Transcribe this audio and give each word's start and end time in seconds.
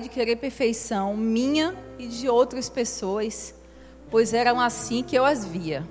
de 0.00 0.08
querer 0.08 0.36
perfeição 0.36 1.16
minha 1.16 1.76
e 1.98 2.06
de 2.06 2.28
outras 2.28 2.68
pessoas, 2.68 3.54
pois 4.10 4.32
eram 4.32 4.60
assim 4.60 5.02
que 5.02 5.16
eu 5.16 5.24
as 5.24 5.44
via. 5.44 5.86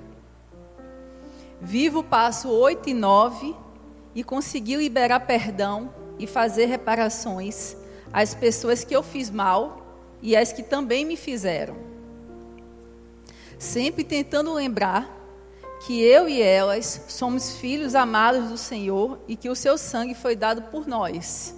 Vivo 1.60 2.00
o 2.00 2.04
passo 2.04 2.48
8 2.50 2.90
e 2.90 2.94
9 2.94 3.54
e 4.14 4.22
consegui 4.22 4.76
liberar 4.76 5.20
perdão 5.20 5.92
e 6.18 6.26
fazer 6.26 6.66
reparações 6.66 7.76
às 8.12 8.34
pessoas 8.34 8.84
que 8.84 8.94
eu 8.94 9.02
fiz 9.02 9.30
mal 9.30 9.84
e 10.22 10.36
às 10.36 10.52
que 10.52 10.62
também 10.62 11.04
me 11.04 11.16
fizeram. 11.16 11.76
Sempre 13.58 14.04
tentando 14.04 14.52
lembrar 14.52 15.10
que 15.86 16.00
eu 16.00 16.28
e 16.28 16.40
elas 16.40 17.02
somos 17.08 17.56
filhos 17.56 17.94
amados 17.94 18.48
do 18.48 18.56
Senhor 18.56 19.18
e 19.28 19.36
que 19.36 19.50
o 19.50 19.56
seu 19.56 19.76
sangue 19.76 20.14
foi 20.14 20.34
dado 20.34 20.62
por 20.70 20.86
nós. 20.86 21.54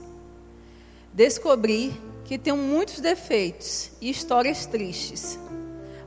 Descobri 1.13 1.99
que 2.27 2.37
tenho 2.37 2.57
muitos 2.57 2.99
defeitos 2.99 3.93
e 4.01 4.11
histórias 4.11 4.67
tristes, 4.67 5.39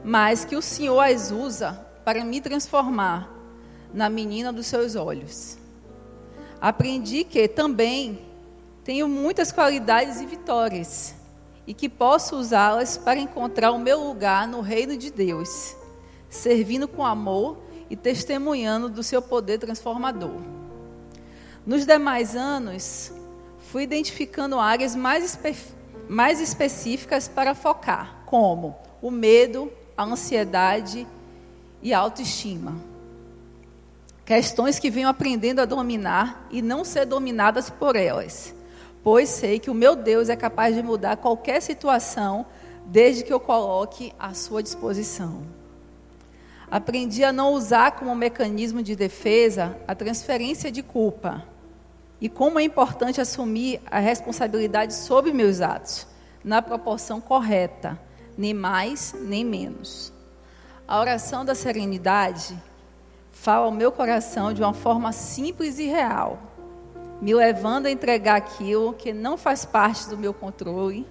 mas 0.03 0.43
que 0.43 0.55
o 0.55 0.62
Senhor 0.62 0.99
as 0.99 1.31
usa 1.31 1.73
para 2.03 2.26
me 2.26 2.41
transformar 2.41 3.34
na 3.93 4.09
menina 4.09 4.52
dos 4.52 4.67
seus 4.67 4.95
olhos. 4.95 5.57
Aprendi 6.59 7.23
que 7.23 7.48
também 7.48 8.20
tenho 8.84 9.07
muitas 9.07 9.49
qualidades 9.49 10.20
e 10.20 10.26
vitórias 10.26 11.16
e 11.66 11.73
que 11.73 11.88
posso 11.88 12.35
usá-las 12.35 12.98
para 12.98 13.17
encontrar 13.17 13.71
o 13.71 13.79
meu 13.79 14.04
lugar 14.04 14.45
no 14.45 14.59
reino 14.59 14.98
de 14.98 15.09
Deus, 15.09 15.73
servindo 16.27 16.85
com 16.85 17.05
amor 17.05 17.59
e 17.90 17.95
testemunhando 17.95 18.90
do 18.90 19.04
seu 19.04 19.21
poder 19.21 19.57
transformador. 19.57 20.41
Nos 21.65 21.85
demais 21.85 22.35
anos, 22.35 23.13
fui 23.71 23.84
identificando 23.84 24.59
áreas 24.59 24.95
mais, 24.98 25.23
espe 25.23 25.78
mais 26.09 26.41
específicas 26.41 27.27
para 27.27 27.54
focar, 27.54 28.23
como 28.26 28.76
o 28.99 29.12
medo, 29.12 29.72
a 29.95 30.04
ansiedade 30.04 31.07
e 31.84 31.93
a 31.93 31.99
autoestima. 31.99 32.76
Questões 34.26 34.79
que 34.79 34.90
venho 34.90 35.07
aprendendo 35.07 35.60
a 35.60 35.66
dominar 35.66 36.48
e 36.49 36.63
não 36.63 36.84
ser 36.84 37.05
dominadas 37.05 37.70
por 37.70 37.96
elas, 37.96 38.55
pois 39.04 39.29
sei 39.29 39.60
que 39.60 39.70
o 39.70 39.74
meu 39.74 39.96
Deus 39.96 40.29
é 40.29 40.35
capaz 40.35 40.76
de 40.76 40.82
mudar 40.82 41.18
qualquer 41.18 41.62
situação 41.62 42.46
desde 42.88 43.23
que 43.23 43.32
eu 43.32 43.40
coloque 43.40 44.12
à 44.18 44.34
sua 44.34 44.63
disposição. 44.63 45.44
Aprendi 46.71 47.23
a 47.23 47.32
não 47.32 47.54
usar 47.54 47.91
como 47.91 48.16
mecanismo 48.16 48.82
de 48.82 48.96
defesa 48.96 49.77
a 49.88 49.94
transferência 49.94 50.71
de 50.71 50.82
culpa. 50.82 51.44
E 52.21 52.27
como 52.27 52.59
é 52.59 52.63
importante 52.63 53.21
assumir 53.21 53.81
a 53.89 53.99
responsabilidade 53.99 54.93
sobre 54.93 55.31
meus 55.31 55.62
atos, 55.62 56.07
na 56.43 56.61
proporção 56.61 57.21
correta, 57.21 57.99
nem 58.37 58.53
mais 58.53 59.13
nem 59.20 59.43
menos. 59.45 60.13
A 60.87 60.99
oração 60.99 61.45
da 61.45 61.53
serenidade 61.53 62.57
fala 63.31 63.65
ao 63.65 63.71
meu 63.71 63.91
coração 63.91 64.51
de 64.51 64.61
uma 64.61 64.73
forma 64.73 65.11
simples 65.11 65.79
e 65.79 65.85
real, 65.85 66.39
me 67.22 67.34
levando 67.34 67.85
a 67.85 67.91
entregar 67.91 68.35
aquilo 68.35 68.94
que 68.94 69.13
não 69.13 69.38
faz 69.38 69.66
parte 69.66 70.09
do 70.09 70.17
meu 70.17 70.33
controle 70.33 71.07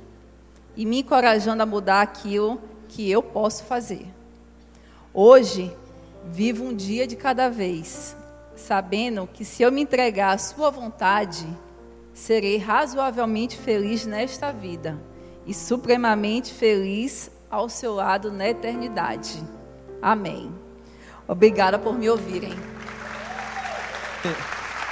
e 0.77 0.85
me 0.85 1.01
encorajando 1.01 1.63
a 1.63 1.67
mudar 1.67 2.03
aquilo 2.03 2.61
que 2.89 3.11
eu 3.11 3.23
posso 3.23 3.65
fazer. 3.65 4.07
Hoje, 5.13 5.75
vivo 6.25 6.65
um 6.65 6.75
dia 6.75 7.07
de 7.07 7.17
cada 7.17 7.49
vez, 7.49 8.17
sabendo 8.59 9.27
que 9.27 9.45
se 9.45 9.63
eu 9.63 9.73
me 9.73 9.81
entregar 9.81 10.35
à 10.35 10.39
Sua 10.39 10.71
vontade, 10.71 11.47
serei 12.13 12.59
razoavelmente 12.59 13.57
feliz 13.57 14.05
nesta 14.05 14.53
vida 14.53 14.99
e 15.47 15.55
supremamente 15.55 16.53
feliz 16.53 17.31
ao 17.51 17.69
seu 17.69 17.95
lado 17.95 18.31
na 18.31 18.49
eternidade. 18.49 19.43
Amém. 20.03 20.53
Obrigada 21.27 21.79
por 21.79 21.97
me 21.97 22.09
ouvirem. 22.11 22.55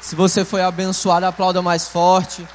Se 0.01 0.15
você 0.15 0.45
foi 0.45 0.63
abençoado, 0.63 1.27
aplauda 1.27 1.61
mais 1.61 1.89
forte. 1.89 2.47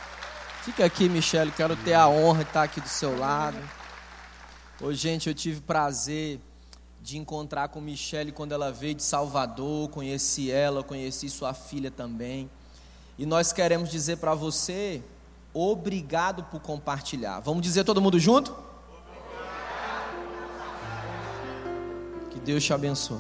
Fica 0.64 0.86
aqui, 0.86 1.10
Michele, 1.10 1.52
quero 1.52 1.76
ter 1.76 1.94
a 1.94 2.08
honra 2.08 2.44
de 2.44 2.50
estar 2.50 2.64
aqui 2.64 2.80
do 2.80 2.88
seu 2.88 3.18
lado. 3.18 3.58
Hoje, 4.80 4.98
gente, 4.98 5.28
eu 5.28 5.36
tive 5.36 5.62
prazer 5.62 6.40
de 7.02 7.18
encontrar 7.18 7.70
com 7.70 7.82
Michelle 7.82 8.32
quando 8.32 8.52
ela 8.52 8.72
veio 8.72 8.94
de 8.94 9.02
Salvador, 9.02 9.90
conheci 9.90 10.52
ela, 10.52 10.84
conheci 10.84 11.30
sua 11.30 11.54
filha 11.54 11.90
também. 11.90 12.50
E 13.18 13.26
nós 13.26 13.52
queremos 13.52 13.90
dizer 13.90 14.18
para 14.18 14.36
você, 14.36 15.02
obrigado 15.52 16.44
por 16.44 16.62
compartilhar. 16.62 17.40
Vamos 17.40 17.64
dizer 17.64 17.84
todo 17.84 18.02
mundo 18.02 18.20
junto? 18.20 18.56
Que 22.30 22.40
Deus 22.40 22.64
te 22.64 22.72
abençoe. 22.72 23.20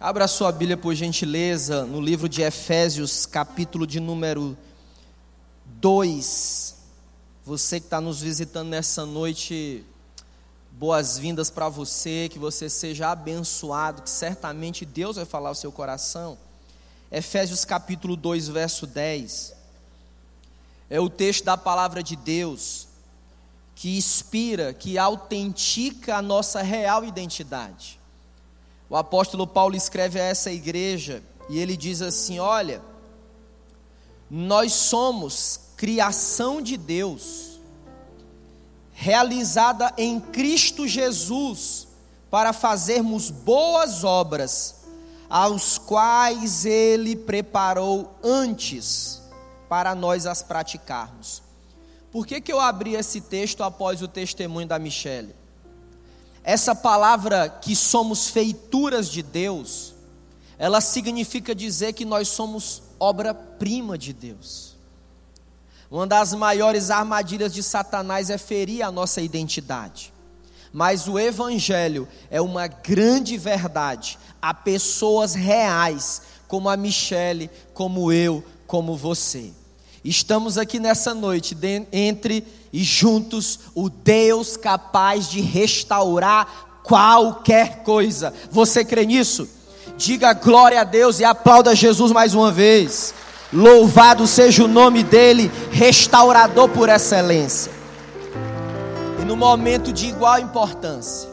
Abra 0.00 0.26
sua 0.26 0.50
Bíblia 0.50 0.78
por 0.78 0.94
gentileza 0.94 1.84
no 1.84 2.00
livro 2.00 2.26
de 2.26 2.40
Efésios, 2.40 3.26
capítulo 3.26 3.86
de 3.86 4.00
número 4.00 4.56
2. 5.66 6.79
Você 7.44 7.80
que 7.80 7.86
está 7.86 8.02
nos 8.02 8.20
visitando 8.20 8.68
nessa 8.68 9.06
noite, 9.06 9.82
boas-vindas 10.72 11.48
para 11.48 11.70
você, 11.70 12.28
que 12.30 12.38
você 12.38 12.68
seja 12.68 13.10
abençoado, 13.10 14.02
que 14.02 14.10
certamente 14.10 14.84
Deus 14.84 15.16
vai 15.16 15.24
falar 15.24 15.48
ao 15.48 15.54
seu 15.54 15.72
coração. 15.72 16.36
Efésios 17.10 17.64
capítulo 17.64 18.14
2, 18.14 18.48
verso 18.48 18.86
10. 18.86 19.54
É 20.90 21.00
o 21.00 21.08
texto 21.08 21.44
da 21.44 21.56
palavra 21.56 22.02
de 22.02 22.14
Deus 22.14 22.88
que 23.74 23.96
inspira, 23.96 24.74
que 24.74 24.98
autentica 24.98 26.16
a 26.16 26.22
nossa 26.22 26.60
real 26.60 27.06
identidade. 27.06 27.98
O 28.90 28.96
apóstolo 28.96 29.46
Paulo 29.46 29.74
escreve 29.74 30.20
a 30.20 30.24
essa 30.24 30.52
igreja 30.52 31.22
e 31.48 31.58
ele 31.58 31.74
diz 31.74 32.02
assim: 32.02 32.38
Olha, 32.38 32.82
nós 34.30 34.74
somos 34.74 35.69
criação 35.80 36.60
de 36.60 36.76
Deus, 36.76 37.58
realizada 38.92 39.90
em 39.96 40.20
Cristo 40.20 40.86
Jesus, 40.86 41.88
para 42.30 42.52
fazermos 42.52 43.30
boas 43.30 44.04
obras, 44.04 44.82
aos 45.26 45.78
quais 45.78 46.66
Ele 46.66 47.16
preparou 47.16 48.14
antes 48.22 49.22
para 49.70 49.94
nós 49.94 50.26
as 50.26 50.42
praticarmos. 50.42 51.42
Por 52.12 52.26
que, 52.26 52.42
que 52.42 52.52
eu 52.52 52.60
abri 52.60 52.94
esse 52.94 53.22
texto 53.22 53.62
após 53.62 54.02
o 54.02 54.08
testemunho 54.08 54.68
da 54.68 54.78
Michele? 54.78 55.34
Essa 56.44 56.74
palavra 56.74 57.48
que 57.48 57.74
somos 57.74 58.28
feituras 58.28 59.08
de 59.08 59.22
Deus, 59.22 59.94
ela 60.58 60.82
significa 60.82 61.54
dizer 61.54 61.94
que 61.94 62.04
nós 62.04 62.28
somos 62.28 62.82
obra-prima 62.98 63.96
de 63.96 64.12
Deus. 64.12 64.69
Uma 65.90 66.06
das 66.06 66.32
maiores 66.32 66.88
armadilhas 66.88 67.52
de 67.52 67.62
Satanás 67.62 68.30
é 68.30 68.38
ferir 68.38 68.82
a 68.82 68.92
nossa 68.92 69.20
identidade. 69.20 70.12
Mas 70.72 71.08
o 71.08 71.18
Evangelho 71.18 72.06
é 72.30 72.40
uma 72.40 72.68
grande 72.68 73.36
verdade 73.36 74.16
a 74.40 74.54
pessoas 74.54 75.34
reais, 75.34 76.22
como 76.46 76.68
a 76.68 76.76
Michele, 76.76 77.50
como 77.74 78.12
eu, 78.12 78.44
como 78.68 78.96
você. 78.96 79.52
Estamos 80.04 80.56
aqui 80.56 80.78
nessa 80.78 81.12
noite, 81.12 81.56
de, 81.56 81.82
entre 81.92 82.46
e 82.72 82.84
juntos, 82.84 83.58
o 83.74 83.90
Deus 83.90 84.56
capaz 84.56 85.28
de 85.28 85.40
restaurar 85.40 86.80
qualquer 86.84 87.82
coisa. 87.82 88.32
Você 88.50 88.84
crê 88.84 89.04
nisso? 89.04 89.48
Diga 89.98 90.32
glória 90.32 90.80
a 90.80 90.84
Deus 90.84 91.18
e 91.18 91.24
aplauda 91.24 91.74
Jesus 91.74 92.12
mais 92.12 92.32
uma 92.32 92.52
vez. 92.52 93.12
Louvado 93.52 94.28
seja 94.28 94.62
o 94.62 94.68
nome 94.68 95.02
dele, 95.02 95.50
restaurador 95.72 96.68
por 96.68 96.88
excelência. 96.88 97.72
E 99.20 99.24
no 99.24 99.36
momento 99.36 99.92
de 99.92 100.06
igual 100.06 100.38
importância, 100.38 101.28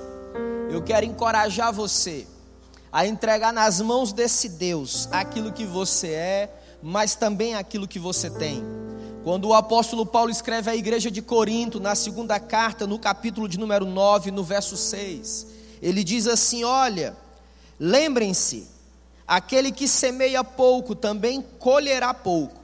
eu 0.71 0.81
quero 0.81 1.06
encorajar 1.06 1.71
você 1.71 2.25
a 2.92 3.06
entregar 3.06 3.53
nas 3.53 3.80
mãos 3.80 4.12
desse 4.12 4.50
Deus 4.50 5.07
aquilo 5.12 5.51
que 5.51 5.63
você 5.63 6.07
é, 6.07 6.50
mas 6.81 7.13
também 7.13 7.53
aquilo 7.53 7.88
que 7.88 8.00
você 8.00 8.31
tem. 8.31 8.63
Quando 9.24 9.50
o 9.50 9.53
apóstolo 9.53 10.03
Paulo 10.03 10.31
escreve 10.31 10.71
à 10.71 10.75
igreja 10.75 11.12
de 11.12 11.21
Corinto, 11.21 11.80
na 11.80 11.94
segunda 11.94 12.39
carta, 12.39 12.88
no 12.88 12.97
capítulo 12.97 13.47
de 13.47 13.59
número 13.59 13.86
9, 13.86 14.31
no 14.31 14.44
verso 14.44 14.75
6, 14.75 15.47
ele 15.83 16.03
diz 16.03 16.25
assim: 16.27 16.63
Olha, 16.63 17.15
lembrem-se 17.80 18.68
Aquele 19.27 19.71
que 19.71 19.88
semeia 19.88 20.44
pouco 20.44 20.95
também 20.95 21.41
colherá 21.41 22.13
pouco, 22.13 22.62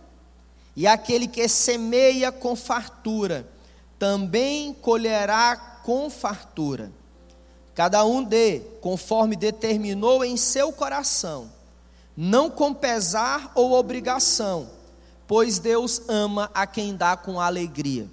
e 0.76 0.88
aquele 0.88 1.28
que 1.28 1.48
semeia 1.48 2.32
com 2.32 2.56
fartura 2.56 3.48
também 4.00 4.74
colherá 4.74 5.80
com 5.84 6.10
fartura. 6.10 6.92
Cada 7.74 8.04
um 8.04 8.22
dê 8.22 8.62
conforme 8.82 9.36
determinou 9.36 10.26
em 10.26 10.36
seu 10.36 10.74
coração, 10.74 11.50
não 12.16 12.50
com 12.50 12.74
pesar 12.74 13.52
ou 13.56 13.72
obrigação, 13.72 14.70
pois 15.26 15.58
Deus 15.58 16.02
ama 16.10 16.52
a 16.54 16.68
quem 16.68 16.96
dá 16.96 17.16
com 17.16 17.40
alegria. 17.40 18.08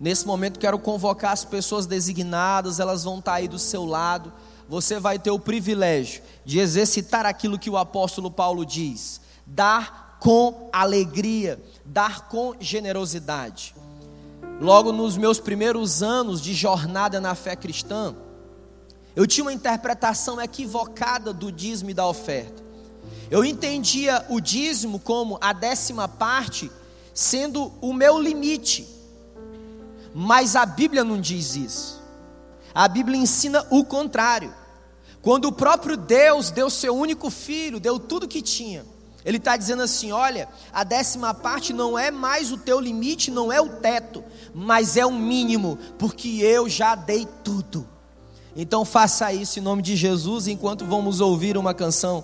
Nesse 0.00 0.26
momento 0.26 0.58
quero 0.58 0.78
convocar 0.78 1.32
as 1.32 1.44
pessoas 1.44 1.84
designadas, 1.84 2.80
elas 2.80 3.04
vão 3.04 3.18
estar 3.18 3.34
aí 3.34 3.46
do 3.46 3.58
seu 3.58 3.84
lado. 3.84 4.32
Você 4.74 4.98
vai 4.98 5.20
ter 5.20 5.30
o 5.30 5.38
privilégio 5.38 6.20
de 6.44 6.58
exercitar 6.58 7.24
aquilo 7.24 7.60
que 7.60 7.70
o 7.70 7.76
apóstolo 7.76 8.28
Paulo 8.28 8.66
diz: 8.66 9.20
dar 9.46 10.18
com 10.18 10.68
alegria, 10.72 11.62
dar 11.84 12.26
com 12.26 12.56
generosidade. 12.58 13.72
Logo 14.60 14.90
nos 14.90 15.16
meus 15.16 15.38
primeiros 15.38 16.02
anos 16.02 16.42
de 16.42 16.52
jornada 16.52 17.20
na 17.20 17.36
fé 17.36 17.54
cristã, 17.54 18.16
eu 19.14 19.28
tinha 19.28 19.44
uma 19.44 19.52
interpretação 19.52 20.40
equivocada 20.40 21.32
do 21.32 21.52
dízimo 21.52 21.90
e 21.90 21.94
da 21.94 22.08
oferta. 22.08 22.60
Eu 23.30 23.44
entendia 23.44 24.26
o 24.28 24.40
dízimo 24.40 24.98
como 24.98 25.38
a 25.40 25.52
décima 25.52 26.08
parte 26.08 26.68
sendo 27.14 27.72
o 27.80 27.92
meu 27.92 28.18
limite. 28.18 28.88
Mas 30.12 30.56
a 30.56 30.66
Bíblia 30.66 31.04
não 31.04 31.20
diz 31.20 31.54
isso. 31.54 32.02
A 32.74 32.88
Bíblia 32.88 33.16
ensina 33.16 33.64
o 33.70 33.84
contrário. 33.84 34.63
Quando 35.24 35.46
o 35.46 35.52
próprio 35.52 35.96
Deus 35.96 36.50
deu 36.50 36.68
seu 36.68 36.94
único 36.94 37.30
filho, 37.30 37.80
deu 37.80 37.98
tudo 37.98 38.28
que 38.28 38.42
tinha, 38.42 38.84
ele 39.24 39.38
está 39.38 39.56
dizendo 39.56 39.82
assim: 39.82 40.12
olha, 40.12 40.46
a 40.70 40.84
décima 40.84 41.32
parte 41.32 41.72
não 41.72 41.98
é 41.98 42.10
mais 42.10 42.52
o 42.52 42.58
teu 42.58 42.78
limite, 42.78 43.30
não 43.30 43.50
é 43.50 43.58
o 43.58 43.70
teto, 43.76 44.22
mas 44.54 44.98
é 44.98 45.06
o 45.06 45.10
mínimo, 45.10 45.78
porque 45.98 46.28
eu 46.42 46.68
já 46.68 46.94
dei 46.94 47.26
tudo. 47.42 47.88
Então 48.54 48.84
faça 48.84 49.32
isso 49.32 49.58
em 49.58 49.62
nome 49.62 49.80
de 49.80 49.96
Jesus, 49.96 50.46
enquanto 50.46 50.84
vamos 50.84 51.20
ouvir 51.20 51.56
uma 51.56 51.72
canção. 51.72 52.22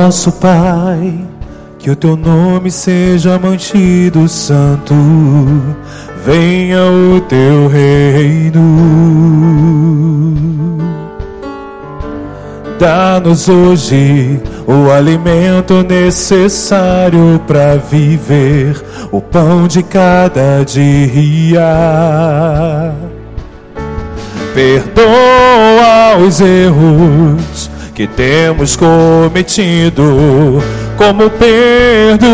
Nosso 0.00 0.30
Pai, 0.30 1.12
que 1.76 1.90
o 1.90 1.96
teu 1.96 2.16
nome 2.16 2.70
seja 2.70 3.36
mantido 3.36 4.28
santo, 4.28 4.94
venha 6.24 6.84
o 6.84 7.20
teu 7.22 7.66
reino. 7.66 8.62
Dá-nos 12.78 13.48
hoje 13.48 14.40
o 14.68 14.88
alimento 14.88 15.82
necessário 15.82 17.42
para 17.44 17.74
viver, 17.76 18.80
o 19.10 19.20
pão 19.20 19.66
de 19.66 19.82
cada 19.82 20.64
dia. 20.64 21.60
Perdoa 24.54 26.18
os 26.24 26.40
erros 26.40 27.68
que 27.98 28.06
temos 28.06 28.76
cometido, 28.76 30.62
como 30.96 31.28
perdoamos 31.30 32.26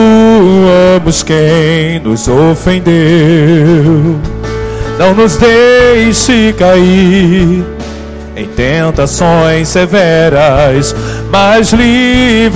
quem 1.23 1.99
nos 2.01 2.29
ofendeu. 2.29 2.93
Não 4.99 5.15
nos 5.15 5.39
deixe 5.39 6.55
cair 6.59 7.65
em 8.37 8.45
tentações 8.55 9.69
severas, 9.69 10.95
mas 11.31 11.73
livra-nos 11.73 12.51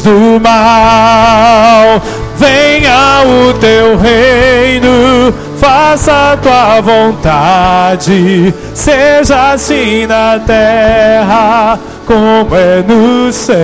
do 0.00 0.38
mal. 0.38 2.02
Venha 2.38 3.22
o 3.24 3.54
teu 3.54 3.96
reino 3.96 5.32
faça 5.66 6.32
a 6.32 6.36
tua 6.36 6.80
vontade, 6.80 8.54
seja 8.72 9.50
assim 9.52 10.06
na 10.06 10.38
terra 10.38 11.76
como 12.06 12.54
é 12.54 12.84
no 12.86 13.32
céu. 13.32 13.56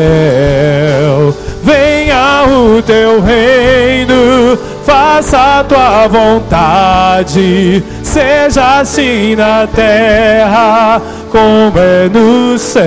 Venha 1.62 2.43
o 2.49 2.82
teu 2.82 3.20
reino, 3.20 4.58
faça 4.84 5.60
a 5.60 5.64
tua 5.64 6.08
vontade, 6.08 7.84
seja 8.02 8.81
assim 8.81 9.37
na 9.37 9.69
terra 9.69 11.00
como 11.31 11.72
é 11.78 12.08
no 12.08 12.58
céu. 12.58 12.82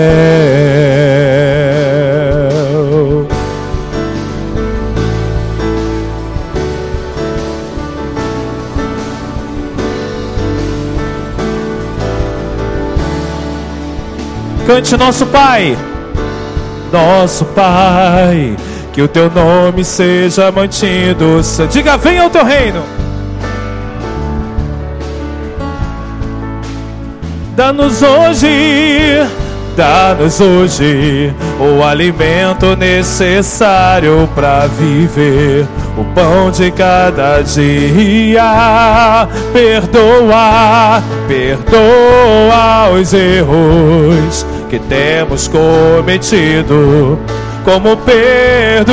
Cante 14.66 14.98
nosso 14.98 15.28
Pai, 15.28 15.78
nosso 16.92 17.46
Pai, 17.46 18.58
que 18.92 19.00
o 19.00 19.08
teu 19.08 19.30
nome 19.30 19.86
seja 19.86 20.52
mantido. 20.52 21.40
Diga, 21.70 21.98
venha 21.98 22.26
o 22.26 22.32
teu 22.32 22.44
reino. 22.44 22.82
Dá-nos 27.56 28.02
hoje, 28.02 29.24
dá-nos 29.78 30.42
hoje 30.42 31.32
o 31.60 31.84
alimento 31.84 32.76
necessário 32.76 34.28
para 34.34 34.66
viver 34.66 35.68
o 35.96 36.04
pão 36.06 36.50
de 36.50 36.72
cada 36.72 37.44
dia. 37.44 39.28
Perdoa, 39.54 41.04
perdoa 41.28 42.90
os 43.00 43.14
erros 43.14 44.55
que 44.70 44.80
temos 44.80 45.48
cometido, 45.48 47.18
como 47.64 47.96
perdoamos 47.98 48.92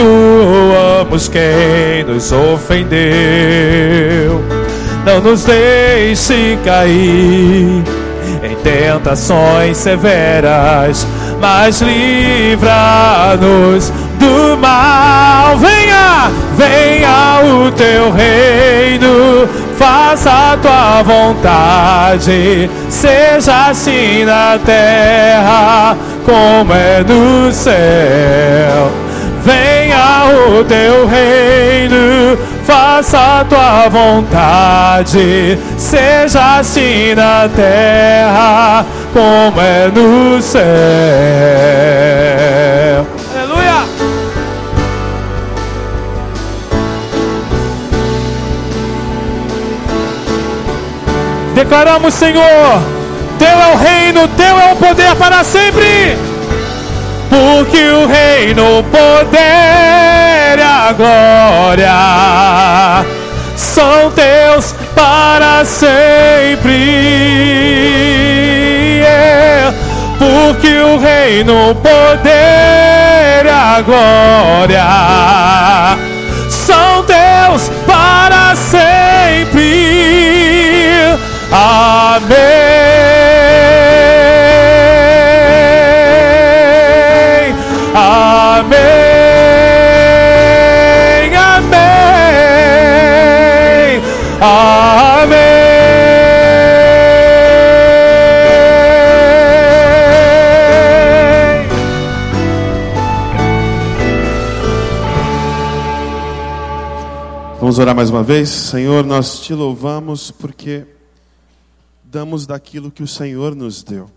quem 1.28 2.04
nos 2.06 2.30
ofendeu. 2.32 3.02
Não 5.04 5.20
nos 5.20 5.44
deixe 5.44 6.56
cair 6.64 7.82
em 8.42 8.56
tentações 8.62 9.76
severas, 9.76 11.06
mas 11.40 11.80
livra-nos 11.80 12.72
do 14.22 14.56
mal. 14.56 15.56
Venha, 15.58 16.30
venha 16.56 17.40
o 17.44 17.72
teu 17.72 18.12
reino, 18.12 19.48
faça 19.76 20.52
a 20.52 20.56
tua 20.56 21.02
vontade, 21.02 22.70
seja 22.88 23.70
assim 23.70 24.24
na 24.24 24.58
terra 24.64 25.96
como 26.24 26.72
é 26.72 27.02
no 27.02 27.52
céu. 27.52 28.92
Venha 29.44 30.26
o 30.48 30.62
teu 30.64 31.08
reino, 31.08 32.38
faça 32.64 33.40
a 33.40 33.44
tua 33.44 33.88
vontade, 33.88 35.58
seja 35.76 36.58
assim 36.60 37.12
na 37.16 37.48
terra 37.48 38.86
como 39.12 39.60
é 39.60 39.90
no 39.92 40.40
céu. 40.40 40.62
Declaramos, 51.54 52.14
Senhor, 52.14 52.82
Teu 53.38 53.48
é 53.48 53.72
o 53.72 53.76
reino, 53.76 54.28
Teu 54.28 54.58
é 54.58 54.72
o 54.72 54.76
poder 54.76 55.14
para 55.16 55.44
sempre. 55.44 56.16
Porque 57.30 57.88
o 57.88 58.06
reino, 58.06 58.80
o 58.80 58.84
poder 58.84 60.58
e 60.58 60.62
a 60.62 60.92
glória 60.92 61.88
são 63.56 64.10
Teus 64.10 64.74
para 64.94 65.64
sempre. 65.64 66.72
Porque 70.22 70.78
o 70.78 70.98
reino, 70.98 71.70
o 71.70 71.74
poder 71.74 73.44
e 73.44 73.48
a 73.48 73.82
glória 73.82 74.84
são 76.48 77.02
Teus 77.02 77.68
para 77.84 78.54
sempre. 78.54 79.58
Amém. 81.50 83.31
Vamos 107.72 107.80
orar 107.80 107.96
mais 107.96 108.10
uma 108.10 108.22
vez? 108.22 108.50
Senhor, 108.50 109.02
nós 109.02 109.40
te 109.40 109.54
louvamos 109.54 110.30
porque 110.30 110.86
damos 112.04 112.46
daquilo 112.46 112.90
que 112.90 113.02
o 113.02 113.08
Senhor 113.08 113.54
nos 113.54 113.82
deu. 113.82 114.10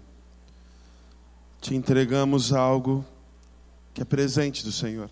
Te 1.61 1.73
entregamos 1.73 2.51
algo 2.51 3.05
que 3.93 4.01
é 4.01 4.03
presente 4.03 4.61
do 4.61 4.73
Senhor. 4.73 5.09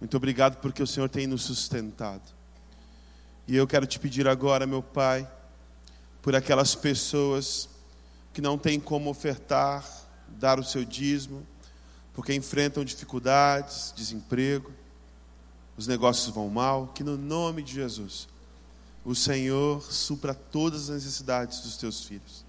Muito 0.00 0.16
obrigado 0.16 0.56
porque 0.62 0.82
o 0.82 0.86
Senhor 0.86 1.10
tem 1.10 1.26
nos 1.26 1.42
sustentado. 1.42 2.22
E 3.46 3.54
eu 3.54 3.66
quero 3.66 3.86
te 3.86 3.98
pedir 3.98 4.26
agora, 4.26 4.66
meu 4.66 4.82
Pai, 4.82 5.30
por 6.22 6.34
aquelas 6.34 6.74
pessoas 6.74 7.68
que 8.32 8.40
não 8.40 8.56
têm 8.56 8.80
como 8.80 9.10
ofertar, 9.10 9.84
dar 10.26 10.58
o 10.58 10.64
seu 10.64 10.86
dízimo, 10.86 11.46
porque 12.14 12.32
enfrentam 12.32 12.82
dificuldades, 12.82 13.92
desemprego, 13.94 14.72
os 15.76 15.86
negócios 15.86 16.34
vão 16.34 16.48
mal, 16.48 16.88
que 16.88 17.04
no 17.04 17.16
nome 17.16 17.62
de 17.62 17.74
Jesus, 17.74 18.28
o 19.04 19.14
Senhor 19.14 19.82
supra 19.82 20.34
todas 20.34 20.90
as 20.90 20.96
necessidades 20.96 21.60
dos 21.60 21.76
teus 21.76 22.04
filhos. 22.04 22.44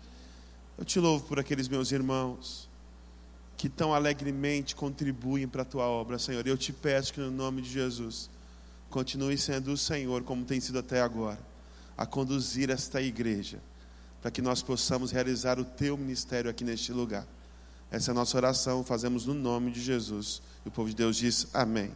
Eu 0.77 0.86
te 0.86 1.00
louvo 1.00 1.25
por 1.25 1.39
aqueles 1.39 1.67
meus 1.67 1.91
irmãos 1.91 2.67
que 3.57 3.67
tão 3.67 3.93
alegremente 3.93 4.75
contribuem 4.75 5.48
para 5.48 5.63
a 5.63 5.65
tua 5.65 5.86
obra, 5.86 6.19
Senhor. 6.19 6.46
Eu 6.46 6.57
te 6.57 6.72
peço 6.72 7.12
que 7.12 7.19
no 7.19 7.31
nome 7.31 7.62
de 7.62 7.69
Jesus, 7.69 8.29
continue 8.89 9.38
sendo 9.38 9.72
o 9.72 9.77
Senhor, 9.77 10.24
como 10.24 10.46
tem 10.46 10.60
sido 10.60 10.79
até 10.79 11.01
agora, 11.01 11.39
a 11.98 12.05
conduzir 12.05 12.69
esta 12.69 13.01
igreja, 13.01 13.60
para 14.22 14.29
que 14.29 14.41
nós 14.41 14.62
possamos 14.62 15.12
realizar 15.12 15.60
o 15.60 15.65
teu 15.65 15.98
ministério 15.98 16.50
aqui 16.50 16.63
neste 16.63 16.93
lugar. 16.93 17.25
Essa 17.89 18.12
é 18.12 18.13
a 18.13 18.15
nossa 18.15 18.38
oração, 18.38 18.84
fazemos 18.84 19.25
no 19.25 19.34
nome 19.34 19.72
de 19.72 19.81
Jesus. 19.81 20.41
E 20.65 20.69
o 20.69 20.72
povo 20.72 20.89
de 20.89 20.96
Deus 20.96 21.17
diz 21.17 21.48
amém. 21.53 21.91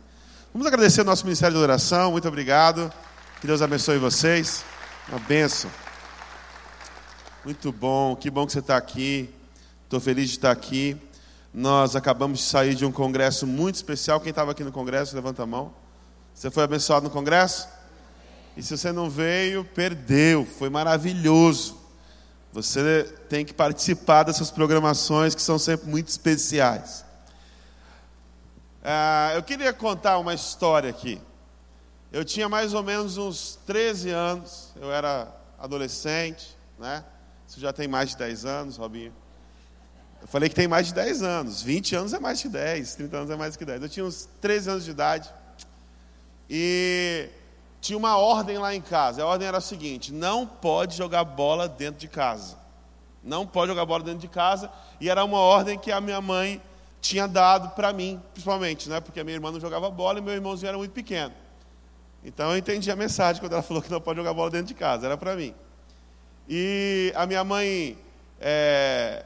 Vamos 0.54 0.68
agradecer 0.68 1.00
o 1.00 1.06
nosso 1.06 1.24
ministério 1.24 1.56
de 1.56 1.64
oração, 1.64 2.12
muito 2.12 2.28
obrigado. 2.28 2.92
Que 3.40 3.48
Deus 3.48 3.62
abençoe 3.62 3.98
vocês. 3.98 4.66
Uma 5.08 5.18
benção. 5.20 5.72
Muito 7.46 7.72
bom, 7.72 8.18
que 8.18 8.30
bom 8.30 8.46
que 8.46 8.52
você 8.52 8.60
está 8.60 8.76
aqui. 8.76 9.34
Estou 9.86 10.02
feliz 10.02 10.28
de 10.28 10.36
estar 10.36 10.52
aqui. 10.52 10.98
Nós 11.54 11.96
acabamos 11.96 12.40
de 12.40 12.46
sair 12.46 12.76
de 12.76 12.86
um 12.86 12.92
congresso 12.92 13.48
muito 13.48 13.76
especial. 13.76 14.20
Quem 14.20 14.32
estava 14.32 14.52
aqui 14.52 14.62
no 14.62 14.74
congresso, 14.74 15.16
levanta 15.16 15.42
a 15.42 15.46
mão. 15.46 15.74
Você 16.36 16.52
foi 16.52 16.64
abençoado 16.64 17.06
no 17.06 17.10
congresso? 17.10 17.70
E 18.58 18.62
se 18.62 18.78
você 18.78 18.92
não 18.92 19.10
veio, 19.10 19.64
perdeu. 19.64 20.46
Foi 20.60 20.70
maravilhoso. 20.70 21.78
Você 22.52 23.04
tem 23.30 23.46
que 23.46 23.54
participar 23.54 24.24
dessas 24.24 24.52
programações 24.52 25.34
que 25.34 25.42
são 25.42 25.58
sempre 25.58 25.90
muito 25.90 26.10
especiais. 26.10 27.06
Ah, 28.84 29.32
eu 29.36 29.44
queria 29.44 29.72
contar 29.72 30.18
uma 30.18 30.34
história 30.34 30.90
aqui. 30.90 31.22
Eu 32.12 32.26
tinha 32.26 32.50
mais 32.50 32.74
ou 32.74 32.82
menos 32.82 33.18
uns 33.18 33.60
13 33.66 34.10
anos, 34.10 34.72
eu 34.76 34.92
era 34.92 35.32
adolescente, 35.58 36.58
né? 36.80 37.06
Isso 37.48 37.60
já 37.60 37.72
tem 37.72 37.88
mais 37.88 38.10
de 38.10 38.18
10 38.18 38.46
anos, 38.46 38.78
Robinho. 38.78 39.14
Eu 40.22 40.28
falei 40.28 40.50
que 40.50 40.56
tem 40.56 40.68
mais 40.68 40.88
de 40.88 40.94
10 40.94 41.22
anos, 41.22 41.62
20 41.62 41.96
anos 41.96 42.14
é 42.14 42.20
mais 42.20 42.42
que 42.42 42.50
10, 42.50 42.96
30 42.96 43.18
anos 43.18 43.30
é 43.30 43.36
mais 43.36 43.56
que 43.56 43.64
10. 43.64 43.84
Eu 43.84 43.90
tinha 43.90 44.06
uns 44.06 44.28
13 44.42 44.70
anos 44.72 44.86
de 44.86 44.92
idade 44.92 45.30
e 46.50 47.30
tinha 47.80 47.98
uma 47.98 48.18
ordem 48.18 48.58
lá 48.58 48.74
em 48.74 48.82
casa. 48.82 49.24
A 49.24 49.26
ordem 49.26 49.48
era 49.48 49.60
a 49.60 49.62
seguinte: 49.62 50.12
não 50.12 50.46
pode 50.46 50.98
jogar 50.98 51.24
bola 51.24 51.68
dentro 51.68 52.00
de 52.00 52.08
casa. 52.08 52.58
Não 53.24 53.46
pode 53.46 53.70
jogar 53.70 53.86
bola 53.86 54.04
dentro 54.04 54.20
de 54.20 54.28
casa. 54.28 54.72
E 55.00 55.10
era 55.10 55.24
uma 55.24 55.38
ordem 55.38 55.78
que 55.78 55.92
a 55.92 56.02
minha 56.02 56.20
mãe 56.20 56.62
tinha 57.02 57.28
dado 57.28 57.70
para 57.76 57.92
mim, 57.92 58.22
principalmente, 58.32 58.88
né? 58.88 59.02
porque 59.02 59.20
a 59.20 59.24
minha 59.24 59.36
irmã 59.36 59.52
não 59.52 59.60
jogava 59.60 59.90
bola 59.90 60.20
e 60.20 60.22
meu 60.22 60.34
irmãozinho 60.34 60.70
era 60.70 60.78
muito 60.78 60.92
pequeno. 60.92 61.34
Então 62.24 62.52
eu 62.52 62.58
entendi 62.58 62.92
a 62.92 62.96
mensagem 62.96 63.42
quando 63.42 63.54
ela 63.54 63.64
falou 63.64 63.82
que 63.82 63.92
não 63.92 64.00
pode 64.00 64.18
jogar 64.18 64.34
bola 64.34 64.52
dentro 64.52 64.68
de 64.68 64.76
casa, 64.76 65.08
era 65.08 65.18
para 65.18 65.36
mim. 65.36 65.54
E 66.48 67.12
a 67.16 67.26
minha 67.26 67.44
mãe, 67.44 67.98
é, 68.40 69.26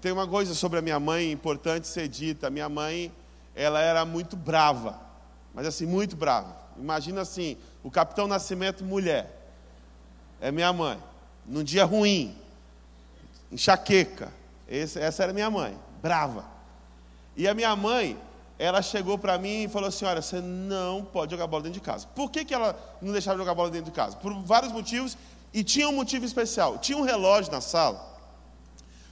tem 0.00 0.12
uma 0.12 0.26
coisa 0.26 0.54
sobre 0.54 0.78
a 0.78 0.82
minha 0.82 0.98
mãe 0.98 1.30
importante 1.30 1.86
ser 1.86 2.08
dita. 2.08 2.48
A 2.48 2.50
minha 2.50 2.68
mãe, 2.68 3.12
ela 3.54 3.80
era 3.80 4.04
muito 4.04 4.36
brava, 4.36 5.00
mas 5.54 5.66
assim, 5.66 5.86
muito 5.86 6.16
brava. 6.16 6.56
Imagina 6.76 7.20
assim, 7.20 7.56
o 7.82 7.90
Capitão 7.90 8.26
Nascimento 8.26 8.84
mulher, 8.84 9.48
é 10.40 10.50
minha 10.50 10.72
mãe. 10.72 10.98
Num 11.46 11.62
dia 11.62 11.84
ruim, 11.84 12.36
enxaqueca, 13.52 14.32
essa 14.66 15.22
era 15.22 15.32
minha 15.32 15.50
mãe, 15.50 15.78
brava. 16.02 16.53
E 17.36 17.48
a 17.48 17.54
minha 17.54 17.74
mãe, 17.74 18.16
ela 18.58 18.80
chegou 18.82 19.18
para 19.18 19.36
mim 19.38 19.64
e 19.64 19.68
falou 19.68 19.88
assim: 19.88 20.04
Olha, 20.04 20.22
você 20.22 20.40
não 20.40 21.04
pode 21.04 21.32
jogar 21.32 21.46
bola 21.46 21.64
dentro 21.64 21.80
de 21.80 21.84
casa. 21.84 22.06
Por 22.14 22.30
que, 22.30 22.44
que 22.44 22.54
ela 22.54 22.78
não 23.02 23.12
deixava 23.12 23.38
jogar 23.38 23.54
bola 23.54 23.70
dentro 23.70 23.90
de 23.90 23.96
casa? 23.96 24.16
Por 24.16 24.32
vários 24.42 24.72
motivos, 24.72 25.16
e 25.52 25.62
tinha 25.62 25.88
um 25.88 25.94
motivo 25.94 26.24
especial. 26.24 26.78
Tinha 26.78 26.98
um 26.98 27.02
relógio 27.02 27.50
na 27.50 27.60
sala, 27.60 28.00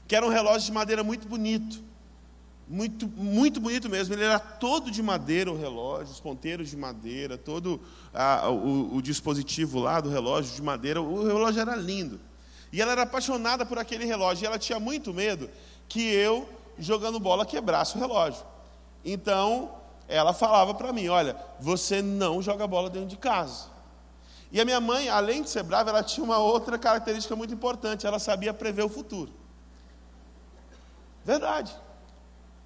que 0.06 0.14
era 0.14 0.24
um 0.26 0.28
relógio 0.28 0.66
de 0.66 0.72
madeira 0.72 1.02
muito 1.04 1.28
bonito. 1.28 1.82
Muito, 2.68 3.06
muito 3.06 3.60
bonito 3.60 3.88
mesmo. 3.88 4.14
Ele 4.14 4.24
era 4.24 4.38
todo 4.38 4.90
de 4.90 5.02
madeira, 5.02 5.52
o 5.52 5.58
relógio, 5.58 6.12
os 6.12 6.20
ponteiros 6.20 6.70
de 6.70 6.76
madeira, 6.76 7.36
todo 7.36 7.80
o, 8.50 8.96
o 8.96 9.02
dispositivo 9.02 9.78
lá 9.78 10.00
do 10.00 10.08
relógio 10.08 10.54
de 10.54 10.62
madeira. 10.62 11.02
O 11.02 11.24
relógio 11.24 11.60
era 11.60 11.76
lindo. 11.76 12.18
E 12.72 12.80
ela 12.80 12.92
era 12.92 13.02
apaixonada 13.02 13.66
por 13.66 13.78
aquele 13.78 14.04
relógio. 14.04 14.44
E 14.44 14.46
ela 14.46 14.58
tinha 14.58 14.80
muito 14.80 15.12
medo 15.12 15.50
que 15.88 16.00
eu 16.00 16.48
jogando 16.82 17.18
bola 17.20 17.46
quebrasse 17.46 17.96
o 17.96 18.00
relógio. 18.00 18.44
Então, 19.04 19.70
ela 20.08 20.32
falava 20.32 20.74
para 20.74 20.92
mim: 20.92 21.08
Olha, 21.08 21.36
você 21.58 22.02
não 22.02 22.42
joga 22.42 22.66
bola 22.66 22.90
dentro 22.90 23.08
de 23.08 23.16
casa. 23.16 23.70
E 24.50 24.60
a 24.60 24.64
minha 24.64 24.80
mãe, 24.80 25.08
além 25.08 25.42
de 25.42 25.48
ser 25.48 25.62
brava, 25.62 25.90
ela 25.90 26.02
tinha 26.02 26.22
uma 26.22 26.38
outra 26.38 26.78
característica 26.78 27.34
muito 27.34 27.54
importante: 27.54 28.06
ela 28.06 28.18
sabia 28.18 28.52
prever 28.52 28.82
o 28.82 28.88
futuro. 28.88 29.32
Verdade. 31.24 31.74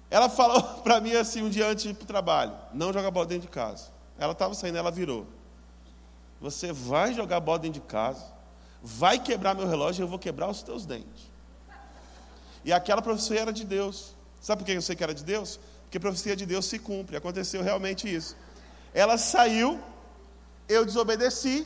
Ela 0.09 0.29
falou 0.29 0.61
para 0.83 0.99
mim 0.99 1.13
assim 1.15 1.41
um 1.41 1.49
dia 1.49 1.67
antes 1.67 1.83
de 1.83 1.91
ir 1.91 1.93
para 1.93 2.03
o 2.03 2.07
trabalho: 2.07 2.53
Não 2.73 2.91
joga 2.91 3.09
bola 3.09 3.25
dentro 3.25 3.43
de 3.43 3.53
casa. 3.53 3.91
Ela 4.17 4.33
estava 4.33 4.53
saindo, 4.53 4.77
ela 4.77 4.91
virou. 4.91 5.27
Você 6.41 6.71
vai 6.71 7.13
jogar 7.13 7.39
bola 7.39 7.59
dentro 7.59 7.81
de 7.81 7.87
casa, 7.87 8.25
vai 8.81 9.19
quebrar 9.19 9.55
meu 9.55 9.67
relógio 9.67 10.01
e 10.01 10.03
eu 10.03 10.07
vou 10.07 10.19
quebrar 10.19 10.49
os 10.49 10.61
teus 10.61 10.85
dentes. 10.85 11.31
E 12.67 12.73
aquela 12.73 13.01
profecia 13.01 13.39
era 13.39 13.53
de 13.53 13.63
Deus. 13.63 14.13
Sabe 14.41 14.59
por 14.59 14.65
que 14.65 14.73
eu 14.73 14.81
sei 14.81 14.93
que 14.93 15.01
era 15.01 15.13
de 15.13 15.23
Deus? 15.23 15.57
Porque 15.83 15.97
a 15.99 16.01
profecia 16.01 16.35
de 16.35 16.45
Deus 16.45 16.65
se 16.65 16.77
cumpre. 16.77 17.15
Aconteceu 17.15 17.63
realmente 17.63 18.13
isso. 18.13 18.35
Ela 18.93 19.17
saiu, 19.17 19.79
eu 20.67 20.83
desobedeci, 20.85 21.65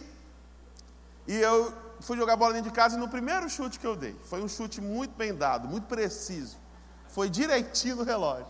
e 1.27 1.35
eu 1.35 1.73
fui 2.01 2.15
jogar 2.15 2.35
bola 2.35 2.53
dentro 2.53 2.69
de 2.69 2.75
casa 2.75 2.97
e 2.97 2.99
no 2.99 3.09
primeiro 3.09 3.49
chute 3.49 3.79
que 3.79 3.87
eu 3.87 3.95
dei, 3.95 4.15
foi 4.29 4.43
um 4.43 4.47
chute 4.47 4.79
muito 4.79 5.15
bem 5.15 5.33
dado, 5.33 5.67
muito 5.67 5.87
preciso. 5.87 6.55
Foi 7.07 7.31
direitinho 7.31 7.95
no 7.95 8.03
relógio. 8.03 8.45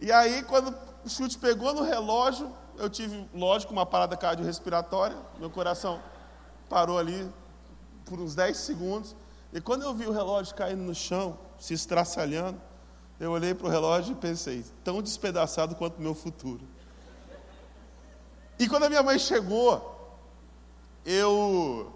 E 0.00 0.10
aí, 0.10 0.42
quando 0.42 0.76
o 1.04 1.08
chute 1.08 1.38
pegou 1.38 1.72
no 1.72 1.84
relógio, 1.84 2.52
eu 2.76 2.90
tive, 2.90 3.28
lógico, 3.32 3.72
uma 3.72 3.86
parada 3.86 4.16
cardiorrespiratória, 4.16 5.16
meu 5.38 5.50
coração 5.50 6.02
parou 6.68 6.98
ali 6.98 7.32
por 8.06 8.18
uns 8.18 8.34
10 8.34 8.56
segundos. 8.56 9.14
E 9.52 9.60
quando 9.60 9.82
eu 9.82 9.94
vi 9.94 10.06
o 10.06 10.12
relógio 10.12 10.54
caindo 10.54 10.82
no 10.82 10.94
chão, 10.94 11.38
se 11.58 11.74
estraçalhando, 11.74 12.60
eu 13.20 13.30
olhei 13.30 13.54
para 13.54 13.66
o 13.66 13.70
relógio 13.70 14.12
e 14.12 14.16
pensei, 14.16 14.64
tão 14.82 15.02
despedaçado 15.02 15.74
quanto 15.74 15.98
o 15.98 16.00
meu 16.00 16.14
futuro. 16.14 16.66
E 18.58 18.68
quando 18.68 18.84
a 18.84 18.88
minha 18.88 19.02
mãe 19.02 19.18
chegou, 19.18 20.18
eu. 21.04 21.92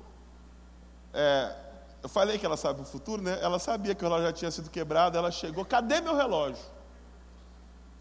É, 1.15 1.55
eu 2.03 2.09
falei 2.09 2.39
que 2.39 2.45
ela 2.45 2.57
sabe 2.57 2.83
o 2.83 2.85
futuro, 2.85 3.23
né? 3.23 3.39
Ela 3.41 3.59
sabia 3.59 3.95
que 3.95 4.05
o 4.05 4.09
relógio 4.09 4.27
já 4.27 4.33
tinha 4.33 4.51
sido 4.51 4.71
quebrado, 4.71 5.17
ela 5.17 5.31
chegou, 5.31 5.65
cadê 5.65 6.01
meu 6.01 6.15
relógio? 6.15 6.65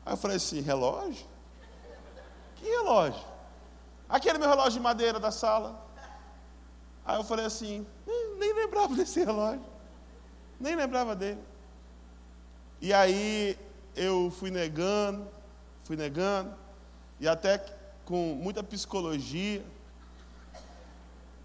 Aí 0.05 0.13
eu 0.13 0.17
falei 0.17 0.37
assim, 0.37 0.61
relógio? 0.61 1.25
Que 2.55 2.65
relógio? 2.65 3.23
Aquele 4.07 4.37
meu 4.37 4.47
relógio 4.47 4.73
de 4.73 4.79
madeira 4.79 5.19
da 5.19 5.31
sala. 5.31 5.84
Aí 7.05 7.17
eu 7.17 7.23
falei 7.23 7.45
assim, 7.45 7.85
nem, 8.05 8.35
nem 8.37 8.53
lembrava 8.53 8.93
desse 8.95 9.23
relógio. 9.23 9.63
Nem 10.59 10.75
lembrava 10.75 11.15
dele. 11.15 11.39
E 12.81 12.93
aí 12.93 13.57
eu 13.95 14.31
fui 14.39 14.49
negando, 14.49 15.27
fui 15.83 15.95
negando, 15.95 16.53
e 17.19 17.27
até 17.27 17.63
com 18.03 18.35
muita 18.35 18.63
psicologia, 18.63 19.65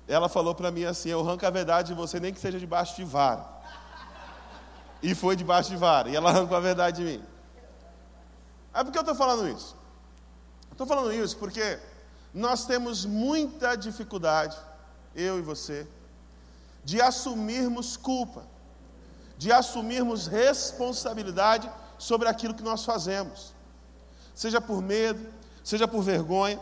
ela 0.08 0.28
falou 0.28 0.54
para 0.54 0.70
mim 0.70 0.84
assim: 0.84 1.10
eu 1.10 1.20
arranco 1.20 1.46
a 1.46 1.50
verdade 1.50 1.88
de 1.88 1.94
você, 1.94 2.18
nem 2.18 2.32
que 2.32 2.40
seja 2.40 2.58
debaixo 2.58 2.96
de 2.96 3.04
vara. 3.04 3.46
E 5.02 5.14
foi 5.14 5.36
debaixo 5.36 5.70
de 5.70 5.76
vara, 5.76 6.08
e 6.10 6.16
ela 6.16 6.30
arrancou 6.30 6.56
a 6.56 6.60
verdade 6.60 7.02
de 7.02 7.04
mim. 7.04 7.24
Aí 8.72 8.84
por 8.84 8.92
que 8.92 8.98
eu 8.98 9.02
estou 9.02 9.14
falando 9.14 9.48
isso? 9.48 9.76
Estou 10.70 10.86
falando 10.86 11.12
isso 11.12 11.36
porque 11.36 11.78
nós 12.32 12.64
temos 12.66 13.04
muita 13.04 13.76
dificuldade 13.76 14.56
eu 15.14 15.38
e 15.38 15.42
você, 15.42 15.86
de 16.84 17.00
assumirmos 17.00 17.96
culpa, 17.96 18.44
de 19.36 19.52
assumirmos 19.52 20.26
responsabilidade 20.26 21.70
sobre 21.98 22.28
aquilo 22.28 22.54
que 22.54 22.62
nós 22.62 22.84
fazemos, 22.84 23.52
seja 24.34 24.60
por 24.60 24.80
medo, 24.82 25.26
seja 25.62 25.86
por 25.86 26.02
vergonha, 26.02 26.58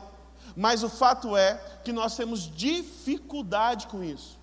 Mas 0.56 0.82
o 0.82 0.88
fato 0.88 1.36
é 1.36 1.54
que 1.84 1.92
nós 1.92 2.16
temos 2.16 2.50
dificuldade 2.50 3.86
com 3.86 4.02
isso. 4.02 4.36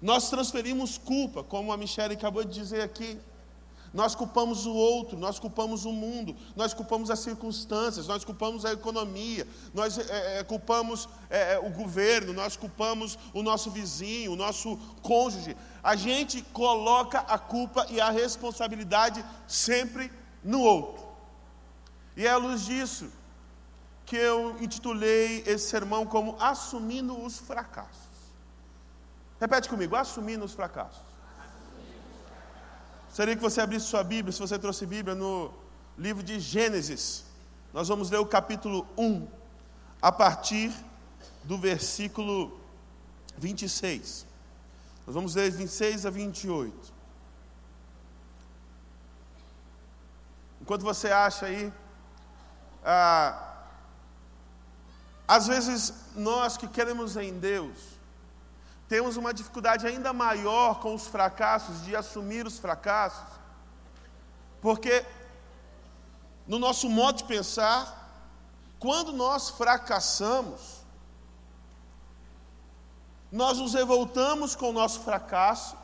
Nós 0.00 0.30
transferimos 0.30 0.96
culpa, 0.96 1.44
como 1.44 1.70
a 1.72 1.76
Michelle 1.76 2.14
acabou 2.14 2.42
de 2.42 2.58
dizer 2.58 2.80
aqui. 2.80 3.20
Nós 3.92 4.14
culpamos 4.14 4.66
o 4.66 4.72
outro, 4.72 5.18
nós 5.18 5.40
culpamos 5.40 5.84
o 5.84 5.92
mundo, 5.92 6.36
nós 6.54 6.72
culpamos 6.72 7.10
as 7.10 7.18
circunstâncias, 7.18 8.06
nós 8.06 8.24
culpamos 8.24 8.64
a 8.64 8.72
economia, 8.72 9.46
nós 9.74 9.98
é, 9.98 10.44
culpamos 10.44 11.08
é, 11.28 11.58
o 11.58 11.70
governo, 11.70 12.32
nós 12.32 12.56
culpamos 12.56 13.18
o 13.34 13.42
nosso 13.42 13.68
vizinho, 13.70 14.32
o 14.32 14.36
nosso 14.36 14.78
cônjuge. 15.02 15.56
A 15.82 15.96
gente 15.96 16.40
coloca 16.52 17.18
a 17.20 17.36
culpa 17.36 17.84
e 17.90 18.00
a 18.00 18.10
responsabilidade 18.10 19.24
sempre 19.48 20.10
no 20.44 20.60
outro. 20.60 21.04
E 22.16 22.26
é 22.26 22.30
à 22.30 22.36
luz 22.36 22.64
disso 22.64 23.10
que 24.06 24.16
eu 24.16 24.56
intitulei 24.60 25.42
esse 25.46 25.68
sermão 25.68 26.06
como 26.06 26.36
Assumindo 26.40 27.20
os 27.24 27.38
Fracassos. 27.38 28.10
Repete 29.40 29.68
comigo: 29.68 29.96
Assumindo 29.96 30.44
os 30.44 30.52
Fracassos. 30.52 31.09
Seria 33.12 33.34
que 33.34 33.42
você 33.42 33.60
abrisse 33.60 33.86
sua 33.86 34.04
Bíblia, 34.04 34.32
se 34.32 34.38
você 34.38 34.58
trouxe 34.58 34.86
Bíblia, 34.86 35.14
no 35.14 35.52
livro 35.98 36.22
de 36.22 36.38
Gênesis. 36.38 37.24
Nós 37.72 37.88
vamos 37.88 38.10
ler 38.10 38.18
o 38.18 38.26
capítulo 38.26 38.86
1, 38.96 39.26
a 40.00 40.12
partir 40.12 40.72
do 41.42 41.58
versículo 41.58 42.58
26. 43.36 44.26
Nós 45.06 45.14
vamos 45.14 45.34
ler 45.34 45.50
26 45.50 46.06
a 46.06 46.10
28. 46.10 46.92
Enquanto 50.60 50.82
você 50.82 51.08
acha 51.08 51.46
aí, 51.46 51.72
ah, 52.84 53.56
às 55.26 55.48
vezes 55.48 55.92
nós 56.14 56.56
que 56.56 56.68
queremos 56.68 57.16
em 57.16 57.38
Deus, 57.38 57.99
temos 58.90 59.16
uma 59.16 59.32
dificuldade 59.32 59.86
ainda 59.86 60.12
maior 60.12 60.80
com 60.80 60.92
os 60.92 61.06
fracassos, 61.06 61.84
de 61.84 61.94
assumir 61.94 62.44
os 62.44 62.58
fracassos, 62.58 63.38
porque 64.60 65.06
no 66.44 66.58
nosso 66.58 66.90
modo 66.90 67.18
de 67.18 67.24
pensar, 67.24 67.84
quando 68.80 69.12
nós 69.12 69.48
fracassamos, 69.50 70.80
nós 73.30 73.58
nos 73.58 73.74
revoltamos 73.74 74.56
com 74.56 74.70
o 74.70 74.72
nosso 74.72 74.98
fracasso, 75.02 75.76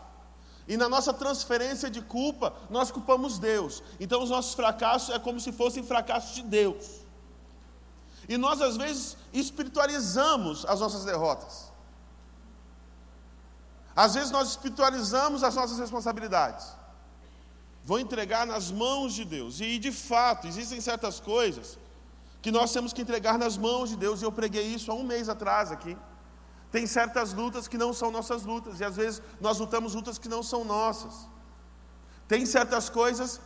e 0.66 0.76
na 0.76 0.88
nossa 0.88 1.14
transferência 1.14 1.88
de 1.88 2.02
culpa, 2.02 2.52
nós 2.68 2.90
culpamos 2.90 3.38
Deus. 3.38 3.84
Então 4.00 4.20
os 4.20 4.30
nossos 4.30 4.52
fracassos 4.54 5.14
é 5.14 5.18
como 5.20 5.38
se 5.38 5.52
fossem 5.52 5.84
fracassos 5.84 6.34
de 6.34 6.42
Deus. 6.42 7.02
E 8.28 8.36
nós 8.36 8.60
às 8.60 8.76
vezes 8.76 9.16
espiritualizamos 9.32 10.66
as 10.66 10.80
nossas 10.80 11.04
derrotas. 11.04 11.65
Às 13.96 14.14
vezes 14.14 14.30
nós 14.30 14.50
espiritualizamos 14.50 15.42
as 15.42 15.54
nossas 15.54 15.78
responsabilidades. 15.78 16.66
Vou 17.82 17.98
entregar 17.98 18.46
nas 18.46 18.70
mãos 18.70 19.14
de 19.14 19.24
Deus. 19.24 19.60
E 19.60 19.78
de 19.78 19.90
fato, 19.90 20.46
existem 20.46 20.80
certas 20.80 21.18
coisas 21.18 21.78
que 22.42 22.50
nós 22.50 22.72
temos 22.72 22.92
que 22.92 23.00
entregar 23.00 23.38
nas 23.38 23.56
mãos 23.56 23.88
de 23.88 23.96
Deus. 23.96 24.20
E 24.20 24.24
eu 24.24 24.32
preguei 24.32 24.66
isso 24.66 24.92
há 24.92 24.94
um 24.94 25.02
mês 25.02 25.30
atrás 25.30 25.72
aqui. 25.72 25.96
Tem 26.70 26.86
certas 26.86 27.32
lutas 27.32 27.66
que 27.66 27.78
não 27.78 27.92
são 27.94 28.10
nossas 28.10 28.42
lutas. 28.42 28.80
E 28.80 28.84
às 28.84 28.96
vezes 28.96 29.22
nós 29.40 29.58
lutamos 29.58 29.94
lutas 29.94 30.18
que 30.18 30.28
não 30.28 30.42
são 30.42 30.62
nossas. 30.62 31.26
Tem 32.28 32.44
certas 32.44 32.90
coisas. 32.90 33.40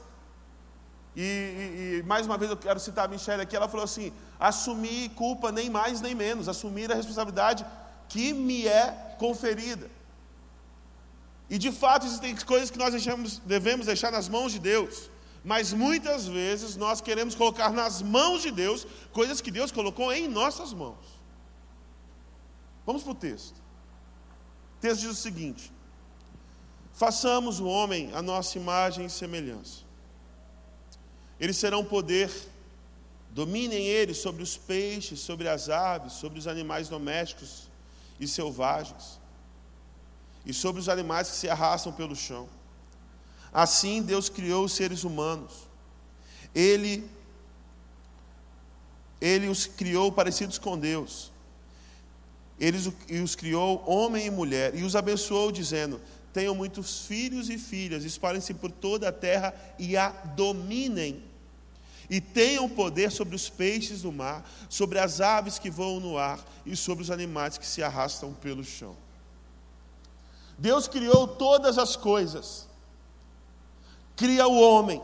E, 1.14 1.22
e, 1.22 1.98
e 1.98 2.02
mais 2.04 2.26
uma 2.26 2.38
vez 2.38 2.50
eu 2.50 2.56
quero 2.56 2.80
citar 2.80 3.04
a 3.04 3.08
Michelle 3.08 3.42
aqui. 3.42 3.54
Ela 3.54 3.68
falou 3.68 3.84
assim: 3.84 4.12
assumir 4.38 5.10
culpa 5.10 5.52
nem 5.52 5.70
mais 5.70 6.00
nem 6.00 6.14
menos. 6.14 6.48
Assumir 6.48 6.90
a 6.90 6.96
responsabilidade 6.96 7.64
que 8.08 8.32
me 8.32 8.66
é 8.66 9.14
conferida. 9.18 9.99
E 11.50 11.58
de 11.58 11.72
fato 11.72 12.06
existem 12.06 12.34
coisas 12.36 12.70
que 12.70 12.78
nós 12.78 12.92
deixamos, 12.92 13.38
devemos 13.38 13.86
deixar 13.86 14.12
nas 14.12 14.28
mãos 14.28 14.52
de 14.52 14.60
Deus. 14.60 15.10
Mas 15.44 15.72
muitas 15.72 16.28
vezes 16.28 16.76
nós 16.76 17.00
queremos 17.00 17.34
colocar 17.34 17.72
nas 17.72 18.00
mãos 18.00 18.40
de 18.40 18.52
Deus 18.52 18.86
coisas 19.12 19.40
que 19.40 19.50
Deus 19.50 19.72
colocou 19.72 20.12
em 20.12 20.28
nossas 20.28 20.72
mãos. 20.72 21.04
Vamos 22.86 23.02
para 23.02 23.12
o 23.12 23.16
texto. 23.16 23.56
O 24.76 24.80
texto 24.80 25.00
diz 25.00 25.10
o 25.10 25.14
seguinte: 25.14 25.72
Façamos 26.92 27.58
o 27.58 27.66
homem 27.66 28.12
a 28.14 28.22
nossa 28.22 28.56
imagem 28.56 29.06
e 29.06 29.10
semelhança. 29.10 29.80
Eles 31.40 31.56
serão 31.56 31.84
poder, 31.84 32.30
dominem 33.30 33.86
eles 33.86 34.18
sobre 34.18 34.42
os 34.42 34.56
peixes, 34.56 35.18
sobre 35.18 35.48
as 35.48 35.68
aves, 35.68 36.12
sobre 36.12 36.38
os 36.38 36.46
animais 36.46 36.88
domésticos 36.88 37.68
e 38.20 38.28
selvagens 38.28 39.19
e 40.44 40.52
sobre 40.52 40.80
os 40.80 40.88
animais 40.88 41.30
que 41.30 41.36
se 41.36 41.48
arrastam 41.48 41.92
pelo 41.92 42.16
chão. 42.16 42.48
Assim 43.52 44.02
Deus 44.02 44.28
criou 44.28 44.64
os 44.64 44.72
seres 44.72 45.04
humanos. 45.04 45.68
Ele 46.54 47.08
ele 49.20 49.48
os 49.48 49.66
criou 49.66 50.10
parecidos 50.10 50.58
com 50.58 50.78
Deus. 50.78 51.30
Ele 52.58 52.78
os 53.22 53.34
criou 53.34 53.82
homem 53.86 54.26
e 54.26 54.30
mulher 54.30 54.74
e 54.74 54.82
os 54.82 54.96
abençoou 54.96 55.52
dizendo: 55.52 56.00
Tenham 56.32 56.54
muitos 56.54 57.06
filhos 57.06 57.50
e 57.50 57.58
filhas, 57.58 58.04
espalhem-se 58.04 58.54
por 58.54 58.70
toda 58.70 59.08
a 59.08 59.12
terra 59.12 59.54
e 59.78 59.96
a 59.96 60.10
dominem. 60.10 61.22
E 62.08 62.20
tenham 62.20 62.68
poder 62.68 63.10
sobre 63.12 63.36
os 63.36 63.48
peixes 63.48 64.02
do 64.02 64.10
mar, 64.10 64.48
sobre 64.68 64.98
as 64.98 65.20
aves 65.20 65.58
que 65.58 65.70
voam 65.70 66.00
no 66.00 66.18
ar 66.18 66.44
e 66.66 66.74
sobre 66.74 67.02
os 67.02 67.10
animais 67.10 67.56
que 67.56 67.66
se 67.66 67.82
arrastam 67.82 68.34
pelo 68.34 68.64
chão. 68.64 68.96
Deus 70.60 70.86
criou 70.86 71.26
todas 71.26 71.78
as 71.78 71.96
coisas, 71.96 72.68
cria 74.14 74.46
o 74.46 74.60
homem, 74.60 75.02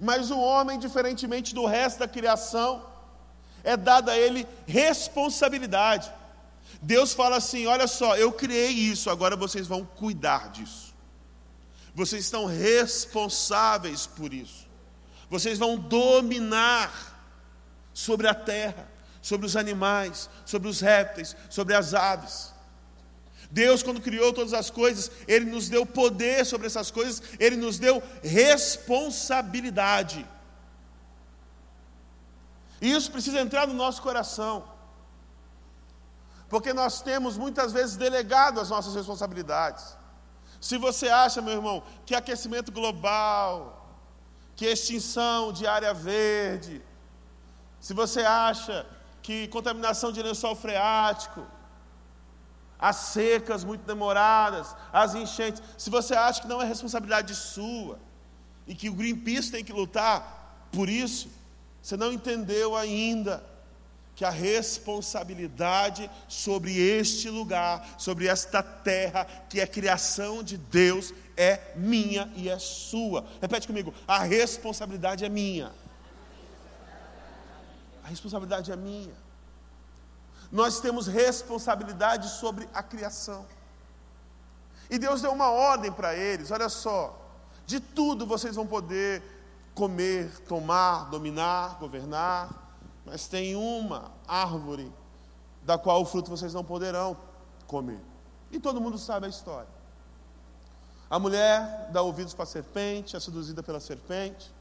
mas 0.00 0.32
o 0.32 0.38
homem, 0.40 0.80
diferentemente 0.80 1.54
do 1.54 1.64
resto 1.64 2.00
da 2.00 2.08
criação, 2.08 2.84
é 3.62 3.76
dada 3.76 4.10
a 4.10 4.18
ele 4.18 4.48
responsabilidade. 4.66 6.12
Deus 6.82 7.12
fala 7.12 7.36
assim: 7.36 7.66
olha 7.66 7.86
só, 7.86 8.16
eu 8.16 8.32
criei 8.32 8.70
isso, 8.70 9.08
agora 9.10 9.36
vocês 9.36 9.68
vão 9.68 9.84
cuidar 9.84 10.50
disso. 10.50 10.92
Vocês 11.94 12.24
estão 12.24 12.46
responsáveis 12.46 14.08
por 14.08 14.34
isso. 14.34 14.66
Vocês 15.28 15.56
vão 15.56 15.78
dominar 15.78 16.90
sobre 17.94 18.26
a 18.26 18.34
terra, 18.34 18.88
sobre 19.22 19.46
os 19.46 19.54
animais, 19.54 20.28
sobre 20.44 20.68
os 20.68 20.80
répteis, 20.80 21.36
sobre 21.48 21.76
as 21.76 21.94
aves. 21.94 22.52
Deus, 23.50 23.82
quando 23.82 24.00
criou 24.00 24.32
todas 24.32 24.54
as 24.54 24.70
coisas, 24.70 25.10
Ele 25.26 25.46
nos 25.46 25.68
deu 25.68 25.84
poder 25.84 26.46
sobre 26.46 26.68
essas 26.68 26.90
coisas, 26.90 27.22
Ele 27.38 27.56
nos 27.56 27.78
deu 27.78 28.02
responsabilidade. 28.22 30.26
E 32.80 32.90
isso 32.92 33.10
precisa 33.10 33.40
entrar 33.40 33.66
no 33.66 33.74
nosso 33.74 34.00
coração, 34.00 34.64
porque 36.48 36.72
nós 36.72 37.02
temos 37.02 37.36
muitas 37.36 37.72
vezes 37.72 37.96
delegado 37.96 38.60
as 38.60 38.70
nossas 38.70 38.94
responsabilidades. 38.94 39.98
Se 40.60 40.78
você 40.78 41.08
acha, 41.08 41.42
meu 41.42 41.54
irmão, 41.54 41.82
que 42.06 42.14
aquecimento 42.14 42.70
global, 42.70 43.98
que 44.54 44.66
extinção 44.66 45.52
de 45.52 45.66
área 45.66 45.92
verde, 45.92 46.80
se 47.80 47.94
você 47.94 48.20
acha 48.20 48.86
que 49.22 49.48
contaminação 49.48 50.12
de 50.12 50.22
lençol 50.22 50.54
freático, 50.54 51.44
as 52.80 52.96
secas 52.96 53.62
muito 53.62 53.82
demoradas, 53.82 54.74
as 54.92 55.14
enchentes. 55.14 55.62
Se 55.76 55.90
você 55.90 56.14
acha 56.14 56.40
que 56.40 56.48
não 56.48 56.62
é 56.62 56.64
responsabilidade 56.64 57.34
sua 57.34 57.98
e 58.66 58.74
que 58.74 58.88
o 58.88 58.94
Greenpeace 58.94 59.50
tem 59.50 59.62
que 59.62 59.72
lutar 59.72 60.68
por 60.72 60.88
isso, 60.88 61.28
você 61.82 61.96
não 61.96 62.12
entendeu 62.12 62.76
ainda 62.76 63.44
que 64.16 64.24
a 64.24 64.30
responsabilidade 64.30 66.10
sobre 66.28 66.76
este 66.76 67.28
lugar, 67.28 67.86
sobre 67.98 68.26
esta 68.26 68.62
terra, 68.62 69.24
que 69.48 69.60
é 69.60 69.66
criação 69.66 70.42
de 70.42 70.56
Deus, 70.56 71.12
é 71.36 71.72
minha 71.76 72.30
e 72.36 72.48
é 72.48 72.58
sua. 72.58 73.24
Repete 73.40 73.66
comigo: 73.66 73.94
a 74.06 74.18
responsabilidade 74.18 75.24
é 75.24 75.28
minha. 75.28 75.72
A 78.04 78.08
responsabilidade 78.08 78.72
é 78.72 78.76
minha 78.76 79.29
nós 80.50 80.80
temos 80.80 81.06
responsabilidade 81.06 82.28
sobre 82.28 82.68
a 82.74 82.82
criação. 82.82 83.46
E 84.90 84.98
Deus 84.98 85.22
deu 85.22 85.32
uma 85.32 85.50
ordem 85.50 85.92
para 85.92 86.14
eles: 86.14 86.50
olha 86.50 86.68
só, 86.68 87.16
de 87.66 87.78
tudo 87.78 88.26
vocês 88.26 88.56
vão 88.56 88.66
poder 88.66 89.22
comer, 89.74 90.40
tomar, 90.40 91.08
dominar, 91.10 91.78
governar, 91.78 92.50
mas 93.06 93.28
tem 93.28 93.54
uma 93.54 94.10
árvore 94.26 94.92
da 95.62 95.78
qual 95.78 96.02
o 96.02 96.04
fruto 96.04 96.30
vocês 96.30 96.52
não 96.52 96.64
poderão 96.64 97.16
comer. 97.66 98.00
E 98.50 98.58
todo 98.58 98.80
mundo 98.80 98.98
sabe 98.98 99.26
a 99.26 99.28
história. 99.28 99.68
A 101.08 101.18
mulher 101.18 101.90
dá 101.92 102.02
ouvidos 102.02 102.34
para 102.34 102.44
a 102.44 102.46
serpente, 102.46 103.16
é 103.16 103.20
seduzida 103.20 103.62
pela 103.62 103.80
serpente, 103.80 104.52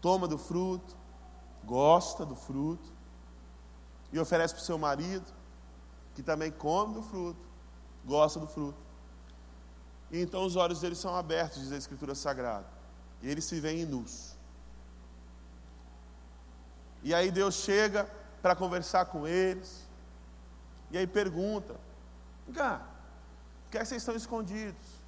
toma 0.00 0.26
do 0.26 0.38
fruto, 0.38 0.96
gosta 1.64 2.24
do 2.24 2.34
fruto, 2.34 2.92
e 4.12 4.18
oferece 4.18 4.54
para 4.54 4.62
o 4.62 4.64
seu 4.64 4.78
marido, 4.78 5.26
que 6.14 6.22
também 6.22 6.50
come 6.50 6.94
do 6.94 7.02
fruto, 7.02 7.40
gosta 8.04 8.40
do 8.40 8.46
fruto. 8.46 8.78
E 10.10 10.20
então 10.20 10.44
os 10.44 10.56
olhos 10.56 10.80
deles 10.80 10.98
são 10.98 11.14
abertos, 11.14 11.60
diz 11.60 11.72
a 11.72 11.76
Escritura 11.76 12.14
Sagrada, 12.14 12.66
e 13.22 13.30
eles 13.30 13.44
se 13.44 13.60
veem 13.60 13.86
nus. 13.86 14.36
E 17.02 17.14
aí 17.14 17.30
Deus 17.30 17.54
chega 17.54 18.10
para 18.42 18.56
conversar 18.56 19.06
com 19.06 19.26
eles, 19.26 19.88
e 20.90 20.98
aí 20.98 21.06
pergunta: 21.06 21.76
Cá, 22.52 22.86
por 23.70 23.76
é 23.76 23.80
que 23.80 23.86
vocês 23.86 24.02
estão 24.02 24.16
escondidos? 24.16 25.00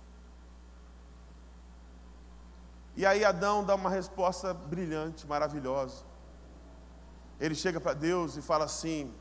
E 2.96 3.04
aí 3.04 3.24
Adão 3.24 3.64
dá 3.64 3.74
uma 3.74 3.90
resposta 3.90 4.52
brilhante, 4.52 5.26
maravilhosa. 5.26 6.04
Ele 7.42 7.56
chega 7.56 7.80
para 7.80 7.92
Deus 7.92 8.36
e 8.36 8.40
fala 8.40 8.66
assim: 8.66 9.12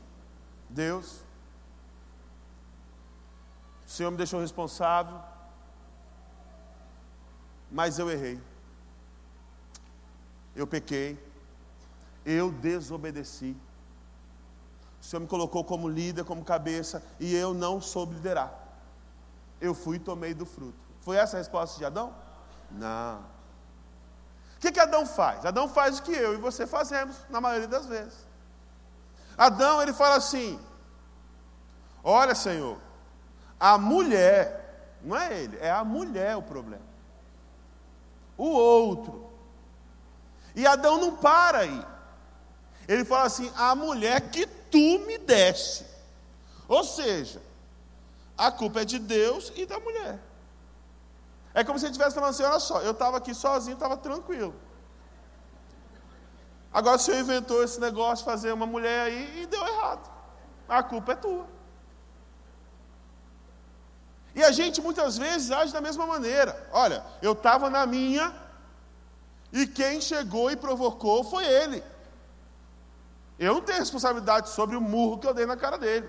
Deus, 0.70 1.24
o 3.84 3.90
Senhor 3.90 4.12
me 4.12 4.16
deixou 4.16 4.40
responsável, 4.40 5.20
mas 7.68 7.98
eu 7.98 8.08
errei. 8.08 8.40
Eu 10.54 10.68
pequei, 10.68 11.18
eu 12.24 12.52
desobedeci. 12.52 13.56
O 15.00 15.04
Senhor 15.04 15.20
me 15.20 15.26
colocou 15.26 15.64
como 15.64 15.88
líder, 15.88 16.24
como 16.24 16.44
cabeça, 16.44 17.02
e 17.18 17.34
eu 17.34 17.52
não 17.52 17.80
soube 17.80 18.14
liderar. 18.14 18.56
Eu 19.60 19.74
fui 19.74 19.96
e 19.96 19.98
tomei 19.98 20.32
do 20.32 20.46
fruto. 20.46 20.78
Foi 21.00 21.16
essa 21.16 21.36
a 21.36 21.40
resposta 21.40 21.76
de 21.76 21.84
Adão? 21.84 22.14
Não. 22.70 23.24
Que, 24.62 24.70
que 24.70 24.78
Adão 24.78 25.04
faz? 25.04 25.44
Adão 25.44 25.68
faz 25.68 25.98
o 25.98 26.04
que 26.04 26.12
eu 26.12 26.34
e 26.34 26.36
você 26.36 26.68
fazemos, 26.68 27.16
na 27.28 27.40
maioria 27.40 27.66
das 27.66 27.84
vezes. 27.84 28.14
Adão, 29.36 29.82
ele 29.82 29.92
fala 29.92 30.14
assim: 30.14 30.56
Olha, 32.04 32.32
Senhor, 32.32 32.78
a 33.58 33.76
mulher, 33.76 34.98
não 35.02 35.16
é 35.16 35.36
ele, 35.36 35.58
é 35.58 35.68
a 35.68 35.82
mulher 35.82 36.36
o 36.36 36.42
problema. 36.42 36.84
O 38.38 38.46
outro. 38.46 39.32
E 40.54 40.64
Adão 40.64 41.00
não 41.00 41.16
para 41.16 41.58
aí. 41.58 41.84
Ele 42.86 43.04
fala 43.04 43.24
assim: 43.24 43.50
a 43.56 43.74
mulher 43.74 44.30
que 44.30 44.46
tu 44.46 45.00
me 45.00 45.18
deste. 45.18 45.84
Ou 46.68 46.84
seja, 46.84 47.42
a 48.38 48.52
culpa 48.52 48.82
é 48.82 48.84
de 48.84 49.00
Deus 49.00 49.52
e 49.56 49.66
da 49.66 49.80
mulher. 49.80 50.20
É 51.54 51.62
como 51.64 51.78
se 51.78 51.84
ele 51.84 51.92
estivesse 51.92 52.14
falando 52.14 52.30
assim: 52.30 52.42
olha 52.42 52.60
só, 52.60 52.80
eu 52.80 52.92
estava 52.92 53.16
aqui 53.18 53.34
sozinho, 53.34 53.74
estava 53.74 53.96
tranquilo. 53.96 54.54
Agora 56.72 56.96
o 56.96 56.98
senhor 56.98 57.20
inventou 57.20 57.62
esse 57.62 57.78
negócio 57.78 58.24
de 58.24 58.30
fazer 58.30 58.52
uma 58.52 58.66
mulher 58.66 59.06
aí 59.06 59.42
e 59.42 59.46
deu 59.46 59.66
errado. 59.66 60.10
A 60.68 60.82
culpa 60.82 61.12
é 61.12 61.16
tua. 61.16 61.46
E 64.34 64.42
a 64.42 64.50
gente 64.50 64.80
muitas 64.80 65.18
vezes 65.18 65.50
age 65.50 65.72
da 65.72 65.80
mesma 65.80 66.06
maneira. 66.06 66.68
Olha, 66.72 67.04
eu 67.20 67.32
estava 67.32 67.68
na 67.68 67.84
minha, 67.84 68.34
e 69.52 69.66
quem 69.66 70.00
chegou 70.00 70.50
e 70.50 70.56
provocou 70.56 71.22
foi 71.22 71.44
ele. 71.44 71.84
Eu 73.38 73.54
não 73.54 73.60
tenho 73.60 73.78
responsabilidade 73.78 74.48
sobre 74.48 74.76
o 74.76 74.80
murro 74.80 75.18
que 75.18 75.26
eu 75.26 75.34
dei 75.34 75.44
na 75.44 75.56
cara 75.56 75.76
dele. 75.76 76.08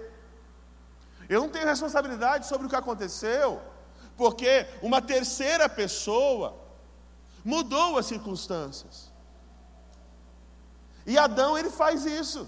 Eu 1.28 1.42
não 1.42 1.50
tenho 1.50 1.66
responsabilidade 1.66 2.48
sobre 2.48 2.68
o 2.68 2.70
que 2.70 2.76
aconteceu, 2.76 3.62
porque 4.18 4.68
uma 4.82 5.02
terceira 5.02 5.68
pessoa 5.68 6.56
mudou 7.44 7.98
as 7.98 8.06
circunstâncias. 8.06 9.12
E 11.06 11.18
Adão, 11.18 11.58
ele 11.58 11.70
faz 11.70 12.06
isso. 12.06 12.48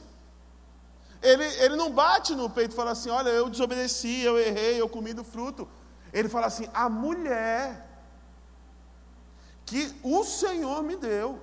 Ele, 1.22 1.44
ele 1.44 1.76
não 1.76 1.92
bate 1.92 2.36
no 2.36 2.50
peito 2.50 2.74
e 2.74 2.76
fala 2.76 2.92
assim: 2.92 3.10
Olha, 3.10 3.30
eu 3.30 3.50
desobedeci, 3.50 4.22
eu 4.22 4.38
errei, 4.38 4.80
eu 4.80 4.88
comi 4.88 5.14
do 5.14 5.24
fruto. 5.24 5.68
Ele 6.14 6.30
fala 6.30 6.48
assim: 6.48 6.70
A 6.74 6.88
mulher 6.88 7.86
que 9.66 9.94
o 10.04 10.24
Senhor 10.24 10.84
me 10.84 10.96
deu. 10.96 11.40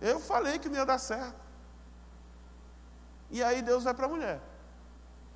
Eu 0.00 0.20
falei 0.20 0.58
que 0.58 0.68
não 0.68 0.76
ia 0.76 0.86
dar 0.86 0.98
certo. 0.98 1.40
E 3.30 3.42
aí 3.42 3.60
Deus 3.60 3.84
vai 3.84 3.92
para 3.92 4.06
a 4.06 4.08
mulher. 4.08 4.40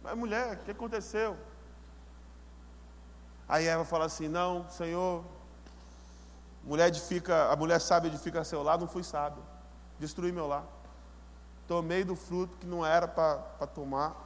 Mas 0.02 0.16
mulher, 0.16 0.54
o 0.54 0.56
que 0.64 0.70
aconteceu? 0.70 1.36
Aí 3.52 3.66
Eva 3.66 3.84
fala 3.84 4.06
assim: 4.06 4.28
Não, 4.28 4.66
Senhor, 4.70 5.22
mulher 6.64 6.88
edifica, 6.88 7.52
a 7.52 7.54
mulher 7.54 7.78
sábia 7.82 8.08
edifica 8.08 8.42
seu 8.44 8.62
lar, 8.62 8.78
não 8.78 8.88
fui 8.88 9.04
sábio. 9.04 9.42
Destruí 9.98 10.32
meu 10.32 10.46
lar. 10.46 10.64
Tomei 11.68 12.02
do 12.02 12.16
fruto 12.16 12.56
que 12.56 12.66
não 12.66 12.84
era 12.84 13.06
para 13.06 13.66
tomar. 13.66 14.16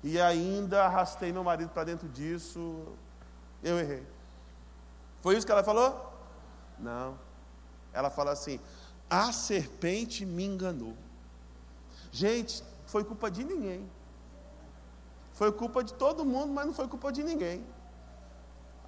E 0.00 0.20
ainda 0.20 0.84
arrastei 0.84 1.32
meu 1.32 1.42
marido 1.42 1.70
para 1.70 1.82
dentro 1.82 2.08
disso. 2.08 2.86
Eu 3.64 3.80
errei. 3.80 4.06
Foi 5.22 5.36
isso 5.36 5.44
que 5.44 5.50
ela 5.50 5.64
falou? 5.64 6.12
Não. 6.78 7.18
Ela 7.92 8.10
fala 8.10 8.30
assim: 8.30 8.60
a 9.10 9.32
serpente 9.32 10.24
me 10.24 10.44
enganou. 10.44 10.94
Gente, 12.12 12.62
foi 12.86 13.02
culpa 13.02 13.28
de 13.28 13.42
ninguém. 13.42 13.90
Foi 15.32 15.50
culpa 15.50 15.82
de 15.82 15.94
todo 15.94 16.24
mundo, 16.24 16.52
mas 16.52 16.64
não 16.64 16.72
foi 16.72 16.86
culpa 16.86 17.10
de 17.10 17.24
ninguém. 17.24 17.66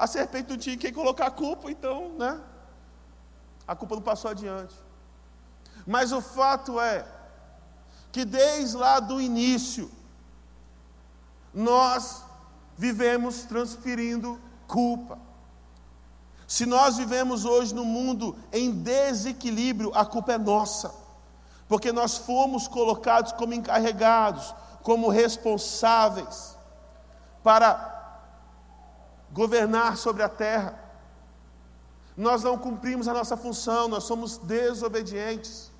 A 0.00 0.06
serpente 0.06 0.48
não 0.48 0.56
tinha 0.56 0.78
quem 0.78 0.90
colocar 0.94 1.26
a 1.26 1.30
culpa, 1.30 1.70
então, 1.70 2.14
né? 2.16 2.40
A 3.68 3.76
culpa 3.76 3.96
não 3.96 4.02
passou 4.02 4.30
adiante. 4.30 4.74
Mas 5.86 6.10
o 6.10 6.22
fato 6.22 6.80
é 6.80 7.06
que 8.10 8.24
desde 8.24 8.78
lá 8.78 8.98
do 8.98 9.20
início, 9.20 9.90
nós 11.52 12.24
vivemos 12.78 13.42
transferindo 13.42 14.40
culpa. 14.66 15.18
Se 16.48 16.64
nós 16.64 16.96
vivemos 16.96 17.44
hoje 17.44 17.74
no 17.74 17.84
mundo 17.84 18.34
em 18.50 18.70
desequilíbrio, 18.70 19.92
a 19.94 20.06
culpa 20.06 20.32
é 20.32 20.38
nossa, 20.38 20.94
porque 21.68 21.92
nós 21.92 22.16
fomos 22.16 22.66
colocados 22.66 23.32
como 23.32 23.52
encarregados, 23.52 24.54
como 24.82 25.10
responsáveis 25.10 26.56
para 27.42 27.99
governar 29.30 29.96
sobre 29.96 30.22
a 30.22 30.28
terra. 30.28 30.78
Nós 32.16 32.42
não 32.42 32.58
cumprimos 32.58 33.08
a 33.08 33.14
nossa 33.14 33.36
função, 33.36 33.88
nós 33.88 34.04
somos 34.04 34.38
desobedientes. 34.38 35.70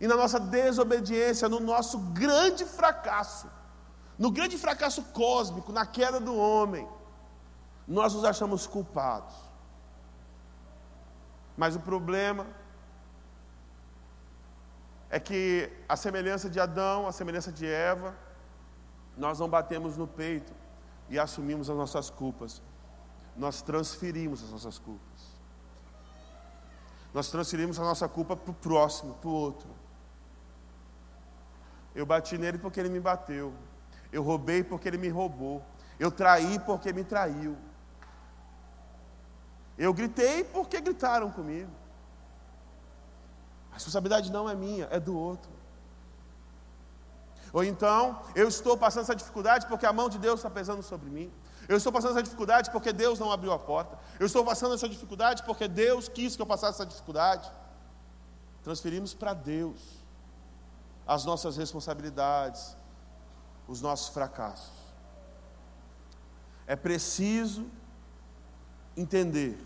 E 0.00 0.06
na 0.06 0.16
nossa 0.16 0.40
desobediência, 0.40 1.48
no 1.48 1.60
nosso 1.60 1.98
grande 1.98 2.64
fracasso, 2.64 3.48
no 4.18 4.30
grande 4.30 4.58
fracasso 4.58 5.02
cósmico, 5.04 5.72
na 5.72 5.86
queda 5.86 6.20
do 6.20 6.36
homem, 6.36 6.88
nós 7.86 8.12
nos 8.14 8.24
achamos 8.24 8.66
culpados. 8.66 9.34
Mas 11.56 11.76
o 11.76 11.80
problema 11.80 12.46
é 15.08 15.20
que 15.20 15.70
a 15.88 15.96
semelhança 15.96 16.50
de 16.50 16.58
Adão, 16.58 17.06
a 17.06 17.12
semelhança 17.12 17.52
de 17.52 17.66
Eva, 17.66 18.14
nós 19.16 19.38
não 19.38 19.48
batemos 19.48 19.96
no 19.96 20.08
peito 20.08 20.52
e 21.08 21.18
assumimos 21.18 21.68
as 21.70 21.76
nossas 21.76 22.10
culpas. 22.10 22.62
Nós 23.36 23.62
transferimos 23.62 24.42
as 24.42 24.50
nossas 24.50 24.78
culpas. 24.78 25.34
Nós 27.12 27.30
transferimos 27.30 27.78
a 27.78 27.82
nossa 27.82 28.08
culpa 28.08 28.36
para 28.36 28.50
o 28.50 28.54
próximo, 28.54 29.14
para 29.14 29.28
o 29.28 29.32
outro. 29.32 29.68
Eu 31.94 32.04
bati 32.04 32.36
nele 32.36 32.58
porque 32.58 32.80
ele 32.80 32.88
me 32.88 32.98
bateu. 32.98 33.54
Eu 34.10 34.22
roubei 34.22 34.64
porque 34.64 34.88
ele 34.88 34.98
me 34.98 35.08
roubou. 35.08 35.64
Eu 35.98 36.10
traí 36.10 36.58
porque 36.58 36.92
me 36.92 37.04
traiu. 37.04 37.56
Eu 39.78 39.94
gritei 39.94 40.42
porque 40.42 40.80
gritaram 40.80 41.30
comigo. 41.30 41.70
A 43.70 43.74
responsabilidade 43.74 44.30
não 44.30 44.48
é 44.48 44.54
minha, 44.54 44.88
é 44.90 44.98
do 44.98 45.16
outro. 45.16 45.50
Ou 47.54 47.62
então, 47.62 48.20
eu 48.34 48.48
estou 48.48 48.76
passando 48.76 49.04
essa 49.04 49.14
dificuldade 49.14 49.66
porque 49.66 49.86
a 49.86 49.92
mão 49.92 50.08
de 50.08 50.18
Deus 50.18 50.40
está 50.40 50.50
pesando 50.50 50.82
sobre 50.82 51.08
mim. 51.08 51.32
Eu 51.68 51.76
estou 51.76 51.92
passando 51.92 52.10
essa 52.10 52.22
dificuldade 52.24 52.68
porque 52.72 52.92
Deus 52.92 53.20
não 53.20 53.30
abriu 53.30 53.52
a 53.52 53.58
porta. 53.58 53.96
Eu 54.18 54.26
estou 54.26 54.44
passando 54.44 54.74
essa 54.74 54.88
dificuldade 54.88 55.44
porque 55.44 55.68
Deus 55.68 56.08
quis 56.08 56.34
que 56.34 56.42
eu 56.42 56.46
passasse 56.46 56.82
essa 56.82 56.84
dificuldade. 56.84 57.48
Transferimos 58.64 59.14
para 59.14 59.32
Deus 59.34 59.80
as 61.06 61.24
nossas 61.24 61.56
responsabilidades, 61.56 62.76
os 63.68 63.80
nossos 63.80 64.08
fracassos. 64.08 64.74
É 66.66 66.74
preciso 66.74 67.66
entender 68.96 69.56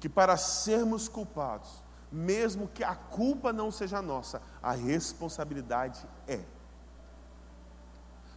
que 0.00 0.08
para 0.08 0.38
sermos 0.38 1.06
culpados, 1.06 1.68
mesmo 2.10 2.68
que 2.68 2.84
a 2.84 2.94
culpa 2.94 3.52
não 3.52 3.70
seja 3.70 4.00
nossa, 4.00 4.40
a 4.62 4.72
responsabilidade 4.72 6.06
é. 6.26 6.40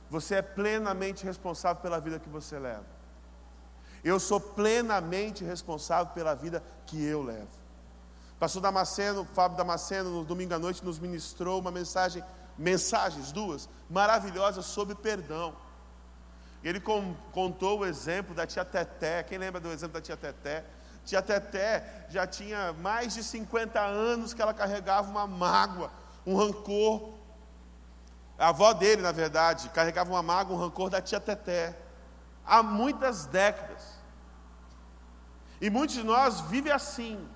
Você 0.09 0.35
é 0.35 0.41
plenamente 0.41 1.23
responsável 1.23 1.81
pela 1.81 1.99
vida 1.99 2.19
que 2.19 2.29
você 2.29 2.57
leva. 2.57 2.85
Eu 4.03 4.19
sou 4.19 4.39
plenamente 4.39 5.43
responsável 5.43 6.13
pela 6.13 6.33
vida 6.33 6.63
que 6.85 7.03
eu 7.03 7.21
levo. 7.21 7.59
Pastor 8.39 8.61
Damasceno, 8.61 9.25
Fábio 9.25 9.57
Damasceno, 9.57 10.09
no 10.09 10.23
domingo 10.23 10.53
à 10.53 10.59
noite, 10.59 10.83
nos 10.83 10.97
ministrou 10.97 11.59
uma 11.59 11.71
mensagem 11.71 12.23
mensagens, 12.57 13.31
duas, 13.31 13.69
maravilhosas 13.89 14.65
sobre 14.65 14.95
perdão. 14.95 15.55
Ele 16.63 16.81
contou 17.31 17.79
o 17.79 17.85
exemplo 17.85 18.35
da 18.35 18.45
tia 18.45 18.65
Teté. 18.65 19.23
Quem 19.23 19.37
lembra 19.37 19.61
do 19.61 19.71
exemplo 19.71 19.93
da 19.93 20.01
tia 20.01 20.17
Teté? 20.17 20.65
Tia 21.05 21.21
Teté 21.21 22.05
já 22.09 22.25
tinha 22.25 22.73
mais 22.73 23.13
de 23.13 23.23
50 23.23 23.79
anos 23.79 24.33
que 24.33 24.41
ela 24.41 24.53
carregava 24.53 25.09
uma 25.09 25.27
mágoa, 25.27 25.91
um 26.25 26.35
rancor. 26.35 27.13
A 28.37 28.49
avó 28.49 28.73
dele, 28.73 29.01
na 29.01 29.11
verdade, 29.11 29.69
carregava 29.69 30.09
uma 30.11 30.23
mágoa, 30.23 30.55
um 30.55 30.59
rancor 30.59 30.89
da 30.89 31.01
tia 31.01 31.19
Teté. 31.19 31.77
Há 32.45 32.63
muitas 32.63 33.25
décadas. 33.25 33.99
E 35.61 35.69
muitos 35.69 35.95
de 35.95 36.03
nós 36.03 36.41
vivem 36.41 36.71
assim. 36.71 37.27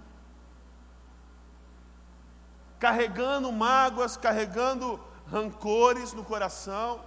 Carregando 2.80 3.52
mágoas, 3.52 4.18
carregando 4.18 5.00
rancores 5.28 6.14
no 6.14 6.24
coração, 6.24 7.02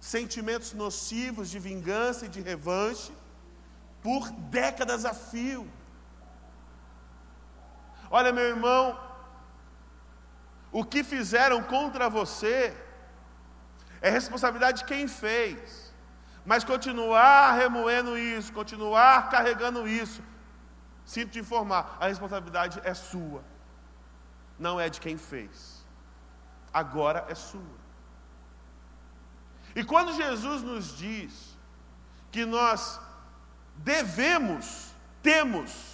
sentimentos 0.00 0.72
nocivos 0.72 1.48
de 1.48 1.58
vingança 1.58 2.26
e 2.26 2.28
de 2.28 2.40
revanche, 2.40 3.12
por 4.02 4.30
décadas 4.30 5.04
a 5.04 5.14
fio. 5.14 5.70
Olha, 8.18 8.30
meu 8.30 8.44
irmão, 8.44 8.82
o 10.70 10.84
que 10.84 11.02
fizeram 11.02 11.62
contra 11.62 12.10
você 12.10 12.76
é 14.02 14.10
responsabilidade 14.10 14.80
de 14.80 14.84
quem 14.84 15.08
fez, 15.08 15.94
mas 16.44 16.62
continuar 16.62 17.52
remoendo 17.52 18.18
isso, 18.18 18.52
continuar 18.52 19.30
carregando 19.30 19.88
isso, 19.88 20.22
sinto 21.06 21.30
te 21.30 21.38
informar, 21.38 21.96
a 21.98 22.06
responsabilidade 22.08 22.82
é 22.84 22.92
sua, 22.92 23.42
não 24.58 24.78
é 24.78 24.90
de 24.90 25.00
quem 25.00 25.16
fez, 25.16 25.86
agora 26.70 27.24
é 27.30 27.34
sua. 27.34 27.78
E 29.74 29.82
quando 29.82 30.12
Jesus 30.12 30.60
nos 30.60 30.94
diz 30.98 31.56
que 32.30 32.44
nós 32.44 33.00
devemos, 33.74 34.94
temos 35.22 35.91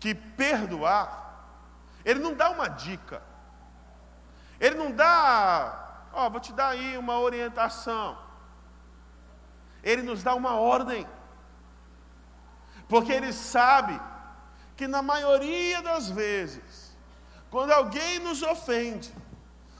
que 0.00 0.14
perdoar, 0.14 1.44
Ele 2.04 2.18
não 2.18 2.34
dá 2.34 2.50
uma 2.50 2.66
dica, 2.66 3.22
Ele 4.58 4.74
não 4.74 4.90
dá, 4.90 6.08
ó, 6.12 6.28
vou 6.30 6.40
te 6.40 6.52
dar 6.52 6.68
aí 6.68 6.96
uma 6.96 7.20
orientação, 7.20 8.18
Ele 9.82 10.02
nos 10.02 10.22
dá 10.22 10.34
uma 10.34 10.54
ordem, 10.54 11.06
porque 12.88 13.12
Ele 13.12 13.32
sabe 13.32 14.00
que 14.76 14.88
na 14.88 15.02
maioria 15.02 15.82
das 15.82 16.08
vezes, 16.08 16.96
quando 17.50 17.70
alguém 17.70 18.18
nos 18.18 18.42
ofende, 18.42 19.14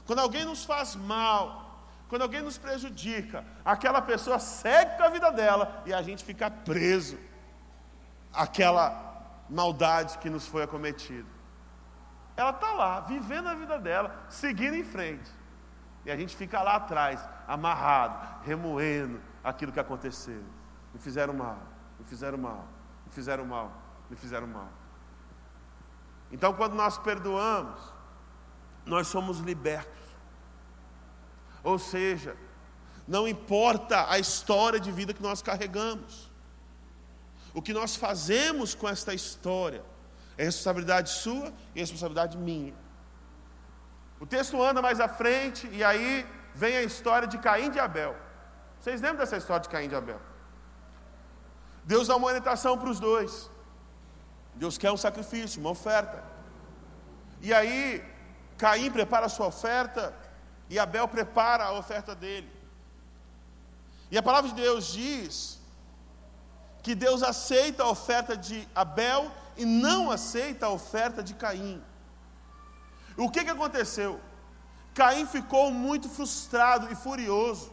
quando 0.05 0.19
alguém 0.19 0.45
nos 0.45 0.63
faz 0.63 0.95
mal, 0.95 1.61
quando 2.07 2.21
alguém 2.21 2.41
nos 2.41 2.57
prejudica, 2.57 3.43
aquela 3.65 4.01
pessoa 4.01 4.37
segue 4.37 4.97
com 4.97 5.03
a 5.03 5.09
vida 5.09 5.31
dela 5.31 5.81
e 5.85 5.93
a 5.93 6.01
gente 6.01 6.23
fica 6.23 6.51
preso 6.51 7.17
àquela 8.33 9.10
maldade 9.51 10.17
que 10.19 10.29
nos 10.29 10.47
foi 10.47 10.63
acometida. 10.63 11.27
Ela 12.37 12.51
está 12.51 12.71
lá, 12.71 13.01
vivendo 13.01 13.49
a 13.49 13.53
vida 13.53 13.77
dela, 13.77 14.15
seguindo 14.29 14.75
em 14.75 14.83
frente. 14.83 15.29
E 16.05 16.11
a 16.11 16.15
gente 16.15 16.35
fica 16.35 16.61
lá 16.61 16.77
atrás, 16.77 17.27
amarrado, 17.47 18.43
remoendo 18.43 19.21
aquilo 19.43 19.71
que 19.71 19.79
aconteceu. 19.79 20.41
Me 20.93 20.99
fizeram 20.99 21.33
mal, 21.33 21.59
me 21.99 22.05
fizeram 22.05 22.37
mal, 22.37 22.65
me 23.05 23.11
fizeram 23.11 23.45
mal, 23.45 23.71
me 24.09 24.15
fizeram 24.15 24.47
mal. 24.47 24.69
Então, 26.31 26.53
quando 26.53 26.73
nós 26.73 26.97
perdoamos, 26.97 27.93
nós 28.85 29.07
somos 29.07 29.39
libertos. 29.39 30.01
Ou 31.61 31.77
seja, 31.77 32.35
não 33.07 33.27
importa 33.27 34.09
a 34.09 34.17
história 34.17 34.79
de 34.79 34.91
vida 34.91 35.13
que 35.13 35.21
nós 35.21 35.41
carregamos, 35.41 36.30
o 37.53 37.61
que 37.61 37.73
nós 37.73 37.95
fazemos 37.95 38.73
com 38.73 38.87
esta 38.87 39.13
história 39.13 39.83
é 40.37 40.43
responsabilidade 40.43 41.09
sua 41.09 41.53
e 41.75 41.79
responsabilidade 41.79 42.37
minha. 42.37 42.73
O 44.19 44.25
texto 44.25 44.61
anda 44.61 44.81
mais 44.81 44.99
à 44.99 45.07
frente 45.07 45.67
e 45.71 45.83
aí 45.83 46.25
vem 46.55 46.77
a 46.77 46.83
história 46.83 47.27
de 47.27 47.37
Caim 47.37 47.67
e 47.67 47.71
de 47.71 47.79
Abel. 47.79 48.15
Vocês 48.79 49.01
lembram 49.01 49.19
dessa 49.19 49.37
história 49.37 49.61
de 49.61 49.69
Caim 49.69 49.85
e 49.85 49.89
de 49.89 49.95
Abel? 49.95 50.19
Deus 51.83 52.07
dá 52.07 52.15
uma 52.15 52.27
orientação 52.27 52.77
para 52.77 52.89
os 52.89 52.99
dois. 52.99 53.49
Deus 54.55 54.77
quer 54.77 54.91
um 54.91 54.97
sacrifício, 54.97 55.59
uma 55.59 55.71
oferta. 55.71 56.23
E 57.41 57.53
aí, 57.53 58.03
Caim 58.57 58.91
prepara 58.91 59.25
a 59.25 59.29
sua 59.29 59.47
oferta 59.47 60.13
e 60.69 60.77
Abel 60.79 61.07
prepara 61.07 61.65
a 61.65 61.73
oferta 61.73 62.13
dele. 62.15 62.51
E 64.09 64.17
a 64.17 64.23
palavra 64.23 64.49
de 64.49 64.55
Deus 64.55 64.93
diz 64.93 65.60
que 66.83 66.95
Deus 66.95 67.21
aceita 67.21 67.83
a 67.83 67.89
oferta 67.89 68.35
de 68.35 68.67
Abel 68.73 69.31
e 69.55 69.65
não 69.65 70.09
aceita 70.09 70.65
a 70.65 70.69
oferta 70.69 71.21
de 71.21 71.33
Caim. 71.33 71.81
O 73.15 73.29
que, 73.29 73.43
que 73.43 73.49
aconteceu? 73.49 74.19
Caim 74.93 75.25
ficou 75.25 75.71
muito 75.71 76.09
frustrado 76.09 76.91
e 76.91 76.95
furioso. 76.95 77.71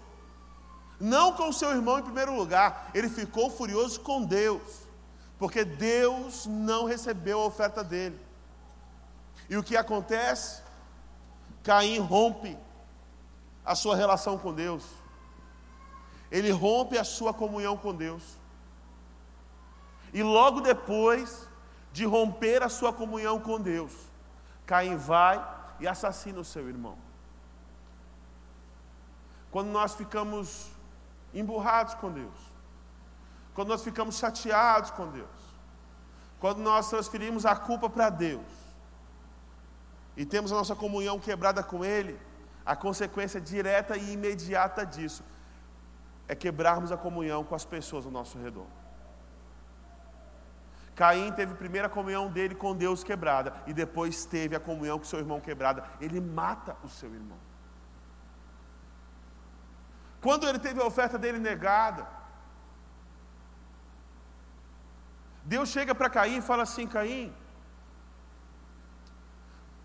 Não 1.01 1.33
com 1.33 1.53
seu 1.53 1.71
irmão 1.71 1.99
em 1.99 2.03
primeiro 2.03 2.35
lugar, 2.35 2.91
ele 2.93 3.09
ficou 3.09 3.51
furioso 3.51 4.01
com 4.01 4.25
Deus, 4.25 4.87
porque 5.39 5.65
Deus 5.65 6.47
não 6.47 6.85
recebeu 6.85 7.41
a 7.41 7.47
oferta 7.47 7.85
dele. 7.85 8.19
E 9.49 9.57
o 9.57 9.63
que 9.63 9.77
acontece? 9.77 10.61
Caim 11.63 11.99
rompe 11.99 12.59
a 13.65 13.75
sua 13.75 13.95
relação 13.95 14.39
com 14.39 14.53
Deus, 14.53 14.85
ele 16.31 16.51
rompe 16.51 16.99
a 16.99 17.05
sua 17.05 17.33
comunhão 17.33 17.77
com 17.77 17.95
Deus. 17.95 18.38
E 20.13 20.23
logo 20.23 20.61
depois 20.61 21.49
de 21.93 22.05
romper 22.05 22.63
a 22.63 22.69
sua 22.69 22.93
comunhão 22.93 23.41
com 23.41 23.61
Deus, 23.61 23.93
Caim 24.67 24.97
vai 24.97 25.45
e 25.81 25.89
assassina 25.89 26.41
o 26.41 26.45
seu 26.45 26.69
irmão. 26.69 26.99
Quando 29.51 29.69
nós 29.69 29.95
ficamos 29.95 30.71
emburrados 31.33 31.95
com 31.95 32.11
Deus, 32.11 32.39
quando 33.55 33.69
nós 33.69 33.83
ficamos 33.83 34.19
chateados 34.19 34.91
com 34.91 35.09
Deus, 35.09 35.29
quando 36.39 36.59
nós 36.59 36.89
transferimos 36.89 37.45
a 37.45 37.57
culpa 37.57 37.91
para 37.91 38.11
Deus 38.11 38.47
e 40.17 40.25
temos 40.25 40.53
a 40.53 40.57
nossa 40.57 40.77
comunhão 40.77 41.19
quebrada 41.19 41.63
com 41.63 41.85
Ele, 41.85 42.19
a 42.65 42.77
consequência 42.77 43.41
direta 43.41 43.97
e 43.97 44.13
imediata 44.13 44.85
disso 44.85 45.25
é 46.29 46.35
quebrarmos 46.35 46.93
a 46.93 46.97
comunhão 46.97 47.43
com 47.43 47.55
as 47.55 47.65
pessoas 47.65 48.05
ao 48.05 48.13
nosso 48.13 48.39
redor. 48.39 48.67
Caim 50.99 51.31
teve 51.31 51.53
a 51.53 51.57
primeira 51.57 51.89
comunhão 51.89 52.29
dele 52.29 52.57
com 52.63 52.75
Deus 52.75 53.05
quebrada 53.05 53.51
e 53.69 53.73
depois 53.73 54.25
teve 54.25 54.57
a 54.57 54.61
comunhão 54.69 54.99
com 54.99 55.05
seu 55.05 55.21
irmão 55.21 55.41
quebrada. 55.41 55.85
Ele 56.01 56.21
mata 56.21 56.77
o 56.83 56.89
seu 56.89 57.15
irmão. 57.15 57.39
Quando 60.21 60.49
ele 60.49 60.59
teve 60.59 60.81
a 60.83 60.85
oferta 60.85 61.17
dele 61.17 61.39
negada, 61.39 62.05
Deus 65.45 65.69
chega 65.69 65.95
para 65.95 66.11
Caim 66.11 66.39
e 66.39 66.43
fala 66.43 66.65
assim: 66.65 66.89
Caim, 66.89 67.33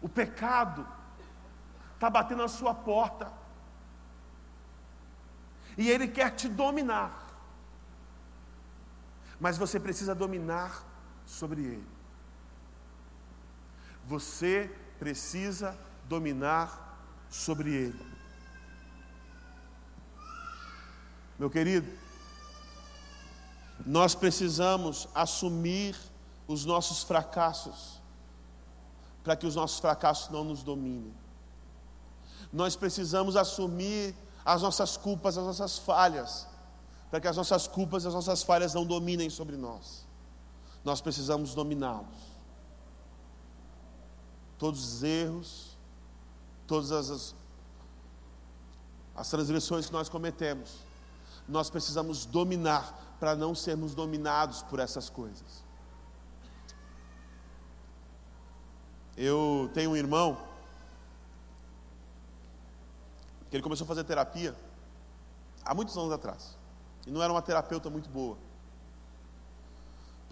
o 0.02 0.10
pecado 0.10 0.88
está 1.94 2.10
batendo 2.10 2.42
na 2.42 2.48
sua 2.48 2.74
porta. 2.74 3.32
E 5.78 5.92
ele 5.92 6.08
quer 6.08 6.32
te 6.32 6.50
dominar. 6.50 7.14
Mas 9.40 9.60
você 9.60 9.80
precisa 9.80 10.16
dominar 10.16 10.92
sobre 11.26 11.62
ele. 11.62 11.88
Você 14.06 14.70
precisa 15.00 15.78
dominar 16.08 16.98
sobre 17.30 17.72
ele. 17.72 18.14
Meu 21.40 21.50
querido, 21.50 21.92
nós 23.86 24.14
precisamos 24.14 25.08
assumir 25.16 25.98
os 26.48 26.66
nossos 26.66 27.04
fracassos, 27.04 28.02
para 29.24 29.36
que 29.36 29.48
os 29.48 29.56
nossos 29.56 29.80
fracassos 29.80 30.30
não 30.30 30.44
nos 30.44 30.64
dominem 30.64 31.14
nós 32.54 32.76
precisamos 32.76 33.36
assumir 33.36 34.16
as 34.46 34.62
nossas 34.62 34.96
culpas, 34.96 35.38
as 35.38 35.44
nossas 35.44 35.80
falhas, 35.80 36.48
para 37.10 37.20
que 37.20 37.28
as 37.28 37.36
nossas 37.36 37.68
culpas 37.68 38.04
e 38.04 38.08
as 38.08 38.14
nossas 38.14 38.44
falhas 38.44 38.76
não 38.76 38.86
dominem 38.86 39.30
sobre 39.30 39.58
nós. 39.58 40.03
Nós 40.84 41.02
precisamos 41.02 41.54
dominá-los. 41.54 42.34
Todos 44.58 44.84
os 44.84 45.04
erros, 45.04 45.78
todas 46.68 46.92
as, 46.92 47.36
as 49.16 49.30
transgressões 49.30 49.86
que 49.86 49.94
nós 49.94 50.10
cometemos, 50.10 50.80
nós 51.48 51.70
precisamos 51.70 52.26
dominar 52.26 53.16
para 53.20 53.36
não 53.36 53.56
sermos 53.56 53.96
dominados 53.96 54.62
por 54.64 54.80
essas 54.80 55.10
coisas. 55.10 55.64
Eu 59.16 59.70
tenho 59.74 59.92
um 59.92 59.96
irmão 59.96 60.38
que 63.50 63.56
ele 63.56 63.64
começou 63.64 63.86
a 63.86 63.88
fazer 63.88 64.04
terapia 64.04 64.56
há 65.64 65.74
muitos 65.74 65.96
anos 65.96 66.12
atrás. 66.12 66.58
E 67.06 67.12
não 67.12 67.22
era 67.22 67.32
uma 67.32 67.42
terapeuta 67.42 67.90
muito 67.90 68.10
boa. 68.10 68.38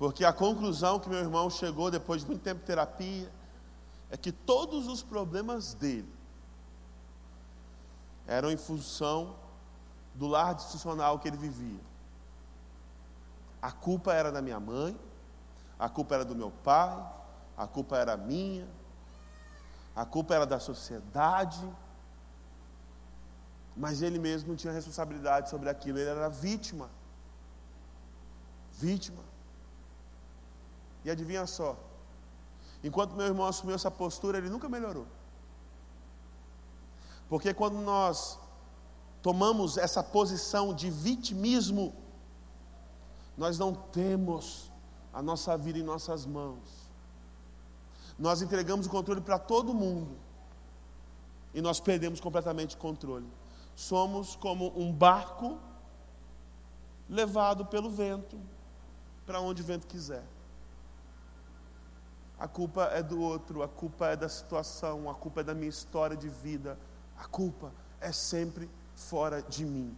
Porque 0.02 0.26
a 0.26 0.34
conclusão 0.34 1.00
que 1.00 1.08
meu 1.08 1.20
irmão 1.20 1.48
chegou 1.48 1.92
depois 1.92 2.22
de 2.22 2.28
muito 2.28 2.42
tempo 2.42 2.62
de 2.62 2.66
terapia 2.66 3.32
é 4.10 4.18
que 4.18 4.32
todos 4.32 4.88
os 4.88 5.04
problemas 5.04 5.76
dele 5.76 6.12
eram 8.26 8.50
em 8.50 8.58
função 8.58 9.36
do 10.16 10.26
lar 10.26 10.56
disfuncional 10.56 11.20
que 11.20 11.28
ele 11.28 11.38
vivia. 11.38 11.80
A 13.62 13.72
culpa 13.72 14.12
era 14.12 14.32
da 14.32 14.42
minha 14.42 14.60
mãe, 14.60 15.00
a 15.78 15.88
culpa 15.88 16.16
era 16.16 16.26
do 16.26 16.36
meu 16.36 16.50
pai, 16.50 16.98
a 17.56 17.68
culpa 17.68 17.96
era 17.96 18.18
minha, 18.18 18.68
a 19.96 20.04
culpa 20.04 20.34
era 20.34 20.48
da 20.48 20.60
sociedade, 20.60 21.72
mas 23.78 24.02
ele 24.02 24.18
mesmo 24.18 24.50
não 24.50 24.56
tinha 24.56 24.74
responsabilidade 24.74 25.48
sobre 25.48 25.70
aquilo, 25.70 26.00
ele 26.00 26.10
era 26.10 26.28
vítima. 26.28 26.90
Vítima. 28.72 29.31
E 31.04 31.10
adivinha 31.10 31.46
só, 31.48 31.78
enquanto 32.84 33.16
meu 33.16 33.26
irmão 33.26 33.46
assumiu 33.48 33.76
essa 33.76 33.90
postura, 33.90 34.38
ele 34.38 34.50
nunca 34.50 34.70
melhorou. 34.70 35.08
Porque 37.28 37.54
quando 37.54 37.78
nós 37.80 38.38
tomamos 39.22 39.78
essa 39.78 40.04
posição 40.04 40.74
de 40.74 40.90
vitimismo, 40.90 41.94
nós 43.38 43.58
não 43.58 43.74
temos 43.74 44.72
a 45.14 45.22
nossa 45.22 45.58
vida 45.58 45.80
em 45.80 45.84
nossas 45.84 46.26
mãos. 46.26 46.90
Nós 48.18 48.42
entregamos 48.42 48.86
o 48.86 48.90
controle 48.90 49.22
para 49.22 49.40
todo 49.40 49.74
mundo 49.74 50.16
e 51.54 51.62
nós 51.62 51.80
perdemos 51.80 52.20
completamente 52.20 52.76
o 52.76 52.78
controle. 52.78 53.28
Somos 53.76 54.36
como 54.36 54.78
um 54.78 54.92
barco 54.92 55.58
levado 57.10 57.66
pelo 57.66 57.90
vento 57.90 58.38
para 59.26 59.42
onde 59.42 59.62
o 59.62 59.66
vento 59.66 59.88
quiser. 59.88 60.24
A 62.42 62.48
culpa 62.48 62.86
é 62.86 63.04
do 63.04 63.22
outro, 63.22 63.62
a 63.62 63.68
culpa 63.68 64.08
é 64.08 64.16
da 64.16 64.28
situação, 64.28 65.08
a 65.08 65.14
culpa 65.14 65.42
é 65.42 65.44
da 65.44 65.54
minha 65.54 65.70
história 65.70 66.18
de 66.18 66.28
vida. 66.28 66.76
A 67.16 67.26
culpa 67.26 67.72
é 68.00 68.12
sempre 68.12 68.68
fora 68.96 69.44
de 69.44 69.64
mim. 69.64 69.96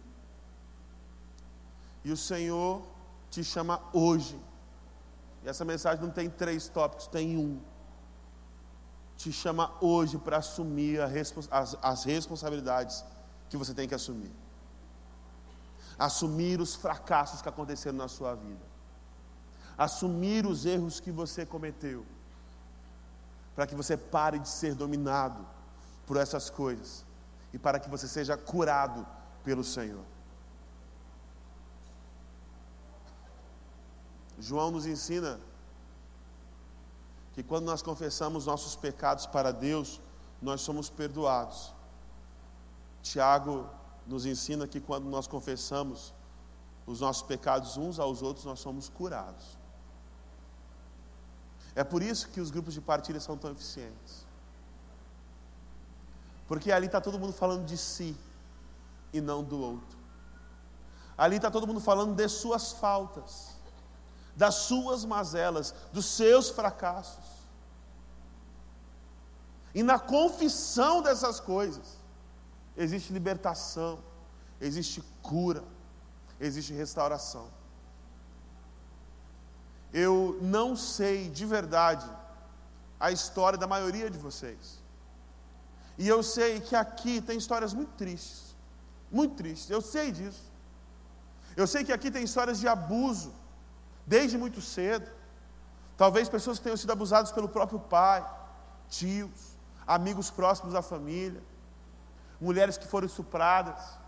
E 2.04 2.12
o 2.12 2.16
Senhor 2.18 2.82
te 3.30 3.42
chama 3.42 3.80
hoje. 3.94 4.38
E 5.42 5.48
essa 5.48 5.64
mensagem 5.64 6.04
não 6.04 6.10
tem 6.10 6.28
três 6.28 6.68
tópicos, 6.68 7.06
tem 7.06 7.38
um. 7.38 7.58
Te 9.16 9.32
chama 9.32 9.72
hoje 9.80 10.18
para 10.18 10.36
assumir 10.36 11.00
as, 11.00 11.78
as 11.80 12.04
responsabilidades 12.04 13.02
que 13.48 13.56
você 13.56 13.72
tem 13.72 13.88
que 13.88 13.94
assumir. 13.94 14.30
Assumir 15.98 16.60
os 16.60 16.74
fracassos 16.74 17.40
que 17.40 17.48
aconteceram 17.48 17.96
na 17.96 18.08
sua 18.08 18.34
vida. 18.34 18.66
Assumir 19.78 20.44
os 20.44 20.66
erros 20.66 21.00
que 21.00 21.10
você 21.10 21.46
cometeu. 21.46 22.04
Para 23.54 23.66
que 23.66 23.74
você 23.74 23.96
pare 23.96 24.38
de 24.38 24.48
ser 24.48 24.74
dominado 24.74 25.46
por 26.06 26.16
essas 26.16 26.50
coisas. 26.50 27.04
E 27.52 27.58
para 27.58 27.78
que 27.78 27.88
você 27.88 28.08
seja 28.08 28.36
curado 28.36 29.06
pelo 29.44 29.62
Senhor. 29.62 30.04
João 34.38 34.70
nos 34.70 34.86
ensina 34.86 35.38
que 37.32 37.42
quando 37.42 37.66
nós 37.66 37.82
confessamos 37.82 38.46
nossos 38.46 38.76
pecados 38.76 39.26
para 39.26 39.52
Deus, 39.52 40.00
nós 40.40 40.60
somos 40.60 40.90
perdoados. 40.90 41.72
Tiago 43.02 43.68
nos 44.06 44.26
ensina 44.26 44.66
que 44.66 44.80
quando 44.80 45.06
nós 45.06 45.26
confessamos 45.26 46.12
os 46.86 47.00
nossos 47.00 47.22
pecados 47.22 47.76
uns 47.76 47.98
aos 47.98 48.22
outros, 48.22 48.44
nós 48.44 48.60
somos 48.60 48.88
curados. 48.88 49.58
É 51.74 51.82
por 51.82 52.02
isso 52.02 52.28
que 52.28 52.40
os 52.40 52.50
grupos 52.50 52.74
de 52.74 52.80
partilha 52.80 53.20
são 53.20 53.36
tão 53.36 53.50
eficientes. 53.50 54.24
Porque 56.46 56.70
ali 56.70 56.86
está 56.86 57.00
todo 57.00 57.18
mundo 57.18 57.32
falando 57.32 57.64
de 57.64 57.76
si 57.76 58.16
e 59.12 59.20
não 59.20 59.42
do 59.42 59.58
outro. 59.58 59.98
Ali 61.16 61.36
está 61.36 61.50
todo 61.50 61.66
mundo 61.66 61.80
falando 61.80 62.14
de 62.14 62.28
suas 62.28 62.72
faltas, 62.72 63.56
das 64.36 64.54
suas 64.54 65.04
mazelas, 65.04 65.74
dos 65.92 66.06
seus 66.06 66.50
fracassos. 66.50 67.24
E 69.74 69.82
na 69.82 69.98
confissão 69.98 71.02
dessas 71.02 71.40
coisas, 71.40 71.98
existe 72.76 73.12
libertação, 73.12 73.98
existe 74.60 75.02
cura, 75.22 75.64
existe 76.38 76.72
restauração. 76.72 77.48
Eu 79.94 80.38
não 80.54 80.68
sei 80.74 81.30
de 81.30 81.46
verdade 81.46 82.08
a 82.98 83.10
história 83.10 83.56
da 83.56 83.66
maioria 83.66 84.10
de 84.10 84.18
vocês. 84.18 84.82
E 85.96 86.08
eu 86.08 86.20
sei 86.22 86.60
que 86.60 86.74
aqui 86.74 87.20
tem 87.20 87.38
histórias 87.38 87.72
muito 87.72 87.92
tristes. 87.92 88.56
Muito 89.10 89.36
tristes, 89.36 89.70
eu 89.70 89.80
sei 89.80 90.10
disso. 90.10 90.44
Eu 91.56 91.66
sei 91.72 91.84
que 91.84 91.92
aqui 91.92 92.10
tem 92.10 92.24
histórias 92.24 92.58
de 92.58 92.66
abuso, 92.66 93.32
desde 94.04 94.36
muito 94.36 94.60
cedo. 94.60 95.08
Talvez 95.96 96.28
pessoas 96.28 96.58
que 96.58 96.64
tenham 96.64 96.76
sido 96.76 96.92
abusadas 96.92 97.30
pelo 97.30 97.48
próprio 97.48 97.78
pai, 97.78 98.26
tios, 98.88 99.56
amigos 99.86 100.30
próximos 100.30 100.72
da 100.72 100.82
família 100.82 101.40
mulheres 102.40 102.76
que 102.76 102.86
foram 102.86 103.06
estupradas, 103.06 103.98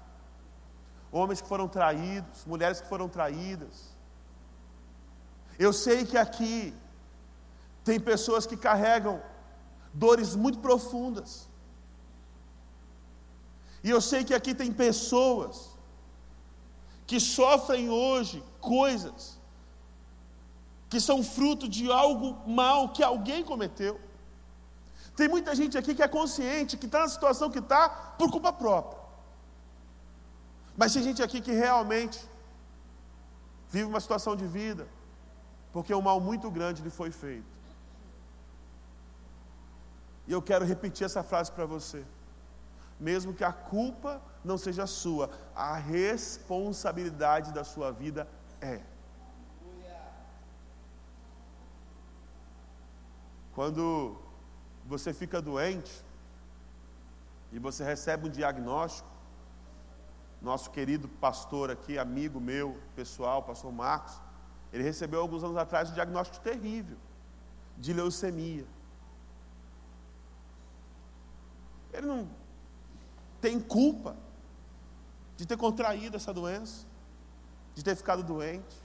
homens 1.10 1.40
que 1.40 1.48
foram 1.48 1.68
traídos, 1.68 2.44
mulheres 2.44 2.80
que 2.80 2.88
foram 2.88 3.08
traídas. 3.08 3.95
Eu 5.58 5.72
sei 5.72 6.04
que 6.04 6.18
aqui 6.18 6.74
tem 7.84 7.98
pessoas 7.98 8.46
que 8.46 8.56
carregam 8.56 9.22
dores 9.92 10.34
muito 10.34 10.58
profundas. 10.58 11.48
E 13.82 13.90
eu 13.90 14.00
sei 14.00 14.24
que 14.24 14.34
aqui 14.34 14.54
tem 14.54 14.72
pessoas 14.72 15.70
que 17.06 17.18
sofrem 17.20 17.88
hoje 17.88 18.42
coisas 18.60 19.38
que 20.88 21.00
são 21.00 21.22
fruto 21.22 21.68
de 21.68 21.90
algo 21.90 22.28
mal 22.60 22.88
que 22.90 23.02
alguém 23.02 23.42
cometeu. 23.44 24.00
Tem 25.16 25.28
muita 25.28 25.54
gente 25.54 25.78
aqui 25.78 25.94
que 25.94 26.02
é 26.02 26.08
consciente, 26.08 26.76
que 26.76 26.86
está 26.86 27.00
na 27.00 27.08
situação 27.08 27.50
que 27.50 27.58
está 27.58 27.88
por 28.18 28.30
culpa 28.30 28.52
própria. 28.52 29.00
Mas 30.76 30.92
tem 30.92 31.02
gente 31.02 31.22
aqui 31.22 31.40
que 31.40 31.52
realmente 31.52 32.20
vive 33.70 33.86
uma 33.86 34.00
situação 34.00 34.36
de 34.36 34.46
vida, 34.46 34.86
porque 35.76 35.94
um 35.94 36.00
mal 36.00 36.18
muito 36.18 36.50
grande 36.50 36.82
lhe 36.82 36.88
foi 36.88 37.10
feito. 37.10 37.54
E 40.26 40.32
eu 40.32 40.40
quero 40.40 40.64
repetir 40.64 41.04
essa 41.04 41.22
frase 41.22 41.52
para 41.52 41.66
você. 41.66 42.02
Mesmo 42.98 43.34
que 43.34 43.44
a 43.44 43.52
culpa 43.52 44.22
não 44.42 44.56
seja 44.56 44.86
sua, 44.86 45.28
a 45.54 45.74
responsabilidade 45.76 47.52
da 47.52 47.62
sua 47.62 47.92
vida 47.92 48.26
é. 48.58 48.80
Quando 53.54 54.16
você 54.86 55.12
fica 55.12 55.42
doente 55.42 56.02
e 57.52 57.58
você 57.58 57.84
recebe 57.84 58.28
um 58.28 58.30
diagnóstico, 58.30 59.10
nosso 60.40 60.70
querido 60.70 61.06
pastor 61.06 61.70
aqui, 61.70 61.98
amigo 61.98 62.40
meu, 62.40 62.80
pessoal, 62.94 63.42
pastor 63.42 63.70
Marcos, 63.70 64.24
ele 64.76 64.84
recebeu 64.84 65.22
alguns 65.22 65.42
anos 65.42 65.56
atrás 65.56 65.88
um 65.88 65.94
diagnóstico 65.94 66.44
terrível 66.44 66.98
de 67.78 67.94
leucemia. 67.94 68.66
Ele 71.94 72.06
não 72.06 72.28
tem 73.40 73.58
culpa 73.58 74.14
de 75.34 75.46
ter 75.46 75.56
contraído 75.56 76.16
essa 76.16 76.32
doença, 76.32 76.84
de 77.74 77.82
ter 77.82 77.96
ficado 77.96 78.22
doente. 78.22 78.76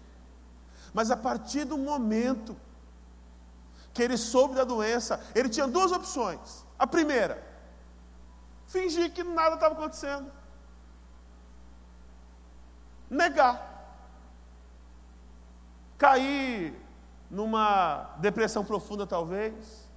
Mas 0.93 1.11
a 1.11 1.17
partir 1.17 1.65
do 1.65 1.77
momento 1.77 2.55
que 3.93 4.01
ele 4.01 4.15
soube 4.15 4.55
da 4.55 4.63
doença, 4.63 5.21
ele 5.35 5.49
tinha 5.49 5.67
duas 5.67 5.91
opções. 5.91 6.65
A 6.79 6.87
primeira, 6.87 7.45
fingir 8.65 9.11
que 9.11 9.25
nada 9.25 9.55
estava 9.55 9.73
acontecendo. 9.73 10.31
Negar. 13.09 13.70
Cair 16.01 16.73
numa 17.29 18.15
depressão 18.17 18.65
profunda, 18.65 19.05
talvez. 19.05 19.87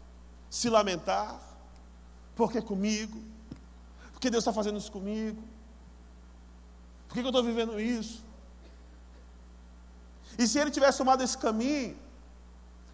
Se 0.50 0.68
lamentar. 0.68 1.40
Porque 2.36 2.60
comigo? 2.60 3.18
Porque 4.12 4.28
Deus 4.28 4.42
está 4.42 4.52
fazendo 4.52 4.76
isso 4.76 4.92
comigo? 4.92 5.42
Por 7.08 7.14
que, 7.14 7.20
eu 7.20 7.26
estou 7.26 7.42
vivendo 7.42 7.80
isso? 7.80 8.22
E 10.38 10.46
se 10.46 10.58
ele 10.58 10.70
tivesse 10.70 10.98
tomado 10.98 11.22
esse 11.22 11.38
caminho, 11.38 11.96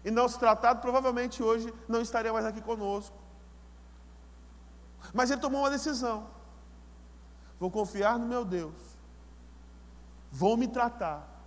e 0.05 0.09
não 0.09 0.29
se 0.29 0.39
tratado, 0.39 0.79
provavelmente 0.79 1.43
hoje 1.43 1.73
não 1.89 1.99
estaria 1.99 2.31
mais 2.31 2.45
aqui 2.45 2.61
conosco. 2.61 3.17
Mas 5.13 5.29
ele 5.31 5.41
tomou 5.41 5.63
uma 5.63 5.69
decisão. 5.69 6.27
vou 7.59 7.69
confiar 7.69 8.17
no 8.17 8.25
meu 8.25 8.45
Deus, 8.45 8.79
vou 10.31 10.55
me 10.55 10.67
tratar 10.69 11.40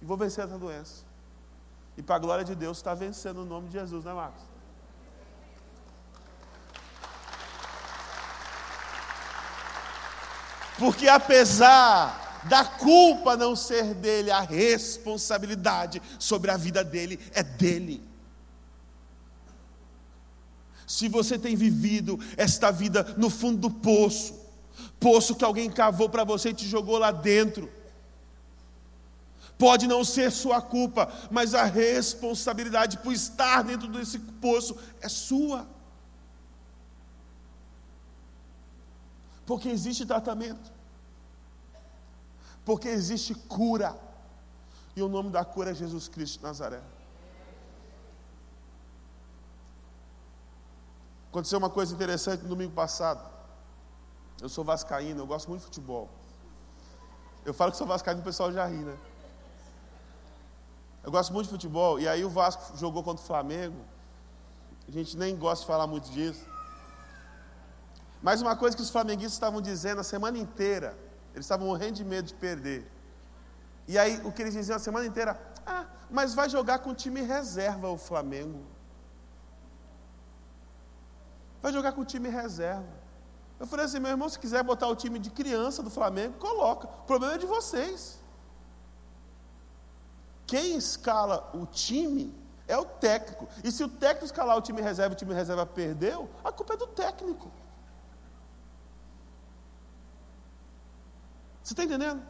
e 0.00 0.04
vou 0.04 0.16
vencer 0.16 0.44
essa 0.44 0.58
doença. 0.58 1.04
E 1.96 2.02
para 2.02 2.16
a 2.16 2.18
glória 2.18 2.44
de 2.44 2.54
Deus, 2.54 2.76
está 2.76 2.94
vencendo 2.94 3.42
o 3.42 3.44
nome 3.44 3.68
de 3.68 3.74
Jesus, 3.74 4.04
né, 4.04 4.12
Marcos? 4.12 4.42
Porque 10.78 11.08
apesar 11.08 12.42
da 12.44 12.64
culpa 12.64 13.36
não 13.36 13.56
ser 13.56 13.94
dele, 13.94 14.30
a 14.30 14.40
responsabilidade 14.40 16.02
sobre 16.18 16.50
a 16.50 16.56
vida 16.56 16.84
dele 16.84 17.18
é 17.32 17.42
dele. 17.42 18.02
Se 20.86 21.08
você 21.08 21.38
tem 21.38 21.56
vivido 21.56 22.20
esta 22.36 22.70
vida 22.70 23.02
no 23.16 23.28
fundo 23.28 23.58
do 23.58 23.70
poço, 23.70 24.34
poço 25.00 25.34
que 25.34 25.44
alguém 25.44 25.70
cavou 25.70 26.08
para 26.08 26.22
você 26.22 26.50
e 26.50 26.54
te 26.54 26.66
jogou 26.66 26.98
lá 26.98 27.10
dentro, 27.10 27.68
pode 29.58 29.86
não 29.86 30.04
ser 30.04 30.30
sua 30.30 30.60
culpa, 30.60 31.12
mas 31.30 31.54
a 31.54 31.64
responsabilidade 31.64 32.98
por 32.98 33.12
estar 33.12 33.62
dentro 33.62 33.88
desse 33.88 34.18
poço 34.18 34.76
é 35.00 35.08
sua. 35.08 35.66
Porque 39.46 39.68
existe 39.68 40.04
tratamento. 40.04 40.72
Porque 42.64 42.88
existe 42.88 43.34
cura. 43.34 43.96
E 44.94 45.02
o 45.02 45.08
nome 45.08 45.30
da 45.30 45.44
cura 45.44 45.70
é 45.70 45.74
Jesus 45.74 46.08
Cristo 46.08 46.38
de 46.38 46.44
Nazaré. 46.44 46.82
Aconteceu 51.28 51.58
uma 51.58 51.70
coisa 51.70 51.94
interessante 51.94 52.42
no 52.42 52.48
domingo 52.48 52.72
passado. 52.72 53.22
Eu 54.40 54.48
sou 54.48 54.64
vascaíno, 54.64 55.20
eu 55.20 55.26
gosto 55.26 55.48
muito 55.48 55.60
de 55.60 55.66
futebol. 55.66 56.08
Eu 57.44 57.54
falo 57.54 57.70
que 57.70 57.78
sou 57.78 57.86
vascaíno, 57.86 58.20
o 58.20 58.24
pessoal 58.24 58.52
já 58.52 58.66
ri, 58.66 58.78
né? 58.78 58.96
Eu 61.06 61.12
gosto 61.12 61.32
muito 61.32 61.46
de 61.46 61.52
futebol, 61.52 62.00
e 62.00 62.08
aí 62.08 62.24
o 62.24 62.28
Vasco 62.28 62.76
jogou 62.76 63.00
contra 63.00 63.22
o 63.22 63.26
Flamengo. 63.26 63.80
A 64.88 64.90
gente 64.90 65.16
nem 65.16 65.36
gosta 65.36 65.62
de 65.62 65.68
falar 65.68 65.86
muito 65.86 66.10
disso. 66.10 66.44
Mas 68.20 68.42
uma 68.42 68.56
coisa 68.56 68.76
que 68.76 68.82
os 68.82 68.90
flamenguistas 68.90 69.34
estavam 69.34 69.60
dizendo 69.60 70.00
a 70.00 70.02
semana 70.02 70.36
inteira, 70.36 70.98
eles 71.32 71.46
estavam 71.46 71.68
morrendo 71.68 71.92
de 71.92 72.04
medo 72.04 72.26
de 72.26 72.34
perder. 72.34 72.90
E 73.86 73.96
aí 73.96 74.20
o 74.24 74.32
que 74.32 74.42
eles 74.42 74.54
diziam 74.54 74.74
a 74.74 74.80
semana 74.80 75.06
inteira, 75.06 75.40
ah, 75.64 75.84
mas 76.10 76.34
vai 76.34 76.48
jogar 76.50 76.80
com 76.80 76.90
o 76.90 76.94
time 76.94 77.22
reserva 77.22 77.88
o 77.88 77.96
Flamengo. 77.96 78.64
Vai 81.62 81.72
jogar 81.72 81.92
com 81.92 82.00
o 82.00 82.04
time 82.04 82.28
reserva. 82.28 82.96
Eu 83.60 83.66
falei 83.68 83.86
assim, 83.86 84.00
meu 84.00 84.10
irmão, 84.10 84.28
se 84.28 84.40
quiser 84.40 84.64
botar 84.64 84.88
o 84.88 84.96
time 84.96 85.20
de 85.20 85.30
criança 85.30 85.84
do 85.84 85.90
Flamengo, 85.90 86.34
coloca. 86.38 86.88
O 86.88 87.06
problema 87.12 87.34
é 87.34 87.38
de 87.38 87.46
vocês. 87.46 88.18
Quem 90.46 90.76
escala 90.76 91.50
o 91.52 91.66
time 91.66 92.34
é 92.68 92.76
o 92.76 92.84
técnico. 92.84 93.48
E 93.64 93.70
se 93.70 93.82
o 93.82 93.88
técnico 93.88 94.26
escalar 94.26 94.56
o 94.56 94.62
time 94.62 94.80
reserva 94.80 95.14
e 95.14 95.16
o 95.16 95.18
time 95.18 95.34
reserva 95.34 95.66
perdeu, 95.66 96.30
a 96.44 96.52
culpa 96.52 96.74
é 96.74 96.76
do 96.76 96.86
técnico. 96.86 97.50
Você 101.62 101.72
está 101.72 101.82
entendendo? 101.84 102.22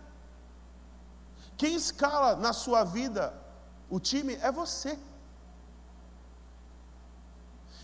Quem 1.56 1.74
escala 1.74 2.36
na 2.36 2.52
sua 2.52 2.84
vida 2.84 3.34
o 3.90 4.00
time 4.00 4.34
é 4.36 4.50
você. 4.50 4.98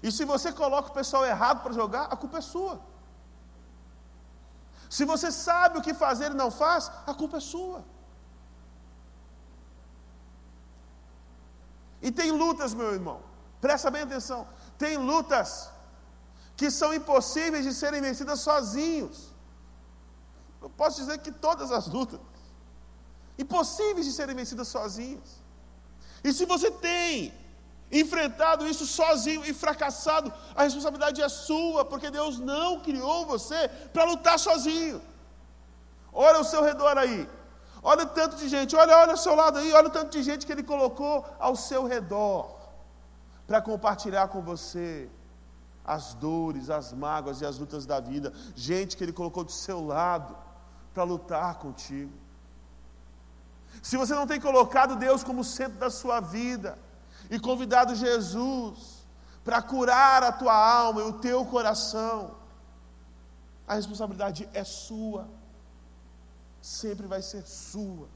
E 0.03 0.11
se 0.11 0.25
você 0.25 0.53
coloca 0.53 0.89
o 0.89 0.95
pessoal 0.95 1.25
errado 1.25 1.63
para 1.63 1.73
jogar, 1.73 2.05
a 2.05 2.17
culpa 2.17 2.39
é 2.39 2.41
sua. 2.41 2.81
Se 4.91 5.05
você 5.05 5.31
sabe 5.31 5.79
o 5.79 5.83
que 5.83 5.95
fazer 5.95 6.33
e 6.33 6.35
não 6.35 6.51
faz, 6.51 6.91
a 7.07 7.15
culpa 7.15 7.37
é 7.37 7.41
sua. 7.41 7.85
E 12.03 12.11
tem 12.11 12.31
lutas, 12.33 12.75
meu 12.75 12.93
irmão, 12.93 13.21
presta 13.61 13.91
bem 13.91 14.03
atenção. 14.03 14.47
Tem 14.77 14.97
lutas 14.97 15.71
que 16.57 16.71
são 16.71 16.93
impossíveis 16.93 17.65
de 17.65 17.73
serem 17.73 18.01
vencidas 18.01 18.41
sozinhos. 18.41 19.33
Eu 20.61 20.71
posso 20.71 20.97
dizer 21.01 21.19
que 21.19 21.33
todas 21.33 21.71
as 21.73 21.87
lutas, 21.87 22.21
impossíveis 23.39 24.05
de 24.07 24.13
serem 24.13 24.35
vencidas 24.35 24.69
sozinhos. 24.69 25.43
E 26.25 26.33
se 26.33 26.45
você 26.45 26.71
tem 26.71 27.33
enfrentado 27.91 28.67
isso 28.67 28.87
sozinho 28.87 29.45
e 29.45 29.53
fracassado, 29.53 30.33
a 30.55 30.63
responsabilidade 30.63 31.21
é 31.21 31.29
sua, 31.29 31.85
porque 31.85 32.11
Deus 32.11 32.39
não 32.39 32.81
criou 32.81 33.27
você 33.27 33.69
para 33.93 34.05
lutar 34.05 34.39
sozinho. 34.39 35.01
Olha 36.13 36.39
ao 36.39 36.45
seu 36.45 36.63
redor 36.63 36.97
aí. 36.97 37.29
Olha 37.83 38.05
o 38.05 38.07
tanto 38.07 38.37
de 38.37 38.49
gente, 38.49 38.77
olha, 38.77 38.97
olha 38.97 39.13
ao 39.13 39.17
seu 39.17 39.35
lado 39.35 39.59
aí, 39.59 39.73
olha 39.73 39.89
o 39.89 39.91
tanto 39.91 40.11
de 40.11 40.23
gente 40.23 40.47
que 40.47 40.53
ele 40.53 40.63
colocou 40.63 41.27
ao 41.39 41.57
seu 41.57 41.85
redor 41.85 42.57
para 43.47 43.61
compartilhar 43.61 44.29
com 44.29 44.41
você 44.41 45.11
as 45.85 46.15
dores, 46.15 46.71
as 46.71 46.93
mágoas 46.93 47.41
e 47.41 47.47
as 47.47 47.59
lutas 47.59 47.85
da 47.85 47.99
vida. 47.99 48.33
Gente 48.55 48.97
que 48.97 49.03
ele 49.03 49.13
colocou 49.13 49.43
do 49.43 49.51
seu 49.51 49.85
lado 49.85 50.37
para 50.95 51.03
lutar 51.03 51.57
contigo. 51.57 52.13
Se 53.83 53.97
você 53.97 54.15
não 54.15 54.27
tem 54.27 54.41
colocado 54.41 54.97
Deus 54.97 55.25
como 55.25 55.43
centro 55.43 55.79
da 55.79 55.91
sua 55.91 56.21
vida 56.21 56.79
e 57.29 57.39
convidado 57.39 57.95
Jesus 57.97 59.05
para 59.43 59.61
curar 59.61 60.23
a 60.23 60.31
tua 60.31 60.55
alma 60.55 61.01
e 61.01 61.05
o 61.05 61.15
teu 61.15 61.45
coração, 61.47 62.37
a 63.67 63.75
responsabilidade 63.75 64.49
é 64.53 64.63
sua, 64.63 65.29
sempre 66.63 67.07
vai 67.07 67.21
ser 67.21 67.43
sua. 67.43 68.09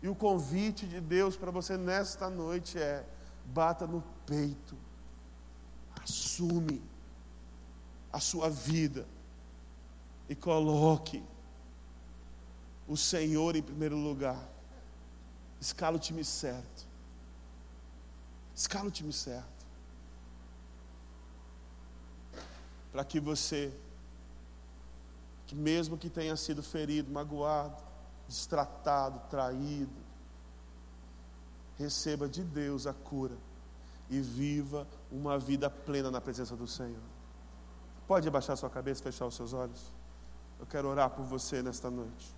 E 0.00 0.08
o 0.08 0.14
convite 0.14 0.86
de 0.86 1.00
Deus 1.00 1.36
para 1.36 1.50
você 1.50 1.76
nesta 1.76 2.30
noite 2.30 2.78
é: 2.78 3.04
bata 3.44 3.86
no 3.86 4.02
peito, 4.24 4.76
assume 6.02 6.80
a 8.12 8.20
sua 8.20 8.48
vida 8.48 9.06
e 10.28 10.34
coloque 10.34 11.22
o 12.86 12.96
Senhor 12.96 13.56
em 13.56 13.62
primeiro 13.62 13.96
lugar. 13.96 14.40
Escala 15.60 15.96
o 15.96 16.00
time 16.00 16.24
certo. 16.24 16.86
Escala 18.54 18.88
o 18.88 18.90
time 18.90 19.12
certo. 19.12 19.66
Para 22.92 23.04
que 23.04 23.18
você, 23.18 23.72
que 25.46 25.54
mesmo 25.54 25.96
que 25.96 26.10
tenha 26.10 26.36
sido 26.36 26.62
ferido, 26.62 27.10
magoado, 27.10 27.82
destratado, 28.26 29.20
traído, 29.30 30.06
receba 31.78 32.28
de 32.28 32.42
Deus 32.42 32.86
a 32.86 32.92
cura 32.92 33.36
e 34.10 34.20
viva 34.20 34.86
uma 35.10 35.38
vida 35.38 35.70
plena 35.70 36.10
na 36.10 36.20
presença 36.20 36.56
do 36.56 36.66
Senhor. 36.66 37.02
Pode 38.06 38.26
abaixar 38.26 38.56
sua 38.56 38.70
cabeça, 38.70 39.02
fechar 39.02 39.26
os 39.26 39.34
seus 39.34 39.52
olhos. 39.52 39.92
Eu 40.58 40.66
quero 40.66 40.88
orar 40.88 41.10
por 41.10 41.24
você 41.24 41.62
nesta 41.62 41.90
noite. 41.90 42.34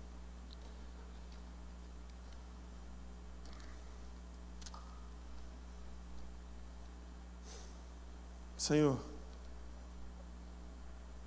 Senhor, 8.57 8.99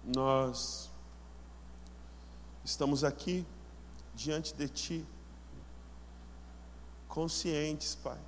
nós 0.04 0.91
estamos 2.72 3.04
aqui 3.04 3.46
diante 4.14 4.54
de 4.54 4.66
Ti, 4.66 5.06
conscientes, 7.06 7.94
Pai, 7.94 8.18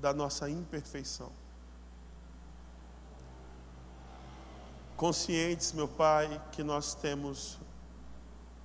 da 0.00 0.14
nossa 0.14 0.48
imperfeição. 0.48 1.30
Conscientes, 4.96 5.72
meu 5.72 5.86
Pai, 5.86 6.42
que 6.52 6.62
nós 6.62 6.94
temos 6.94 7.58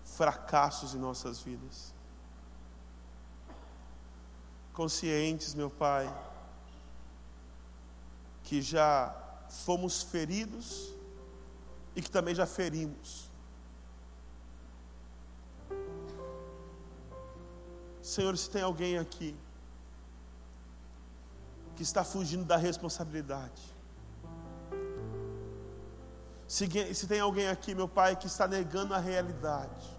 fracassos 0.06 0.96
em 0.96 0.98
nossas 0.98 1.42
vidas. 1.42 1.94
Conscientes, 4.72 5.54
meu 5.54 5.70
Pai, 5.70 6.08
que 8.42 8.62
já 8.62 9.14
fomos 9.50 10.02
feridos 10.02 10.94
e 11.94 12.02
que 12.02 12.10
também 12.10 12.34
já 12.34 12.46
ferimos. 12.46 13.29
Senhor, 18.10 18.38
se 18.38 18.50
tem 18.50 18.62
alguém 18.62 18.98
aqui 18.98 19.36
que 21.76 21.84
está 21.84 22.04
fugindo 22.04 22.46
da 22.46 22.58
responsabilidade, 22.58 23.62
se, 26.48 26.68
se 26.94 27.08
tem 27.08 27.20
alguém 27.20 27.48
aqui, 27.48 27.76
meu 27.76 27.88
Pai, 27.88 28.16
que 28.16 28.28
está 28.28 28.48
negando 28.48 28.94
a 28.94 28.98
realidade, 28.98 29.98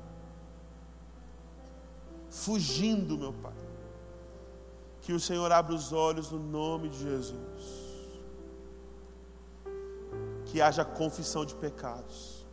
fugindo, 2.29 3.17
meu 3.17 3.33
Pai, 3.33 3.61
que 5.03 5.13
o 5.13 5.21
Senhor 5.21 5.51
abra 5.53 5.75
os 5.75 5.93
olhos 5.93 6.31
no 6.31 6.39
nome 6.39 6.89
de 6.89 6.99
Jesus 6.99 7.91
que 10.51 10.61
haja 10.61 10.85
confissão 10.85 11.45
de 11.45 11.55
pecados, 11.55 12.45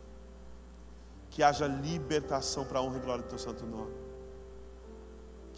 Que 1.30 1.42
haja 1.42 1.66
libertação 1.66 2.64
para 2.64 2.78
a 2.78 2.82
honra 2.82 2.96
e 2.96 3.00
glória 3.00 3.22
do 3.22 3.28
teu 3.28 3.38
santo 3.38 3.64
nome. 3.64 4.07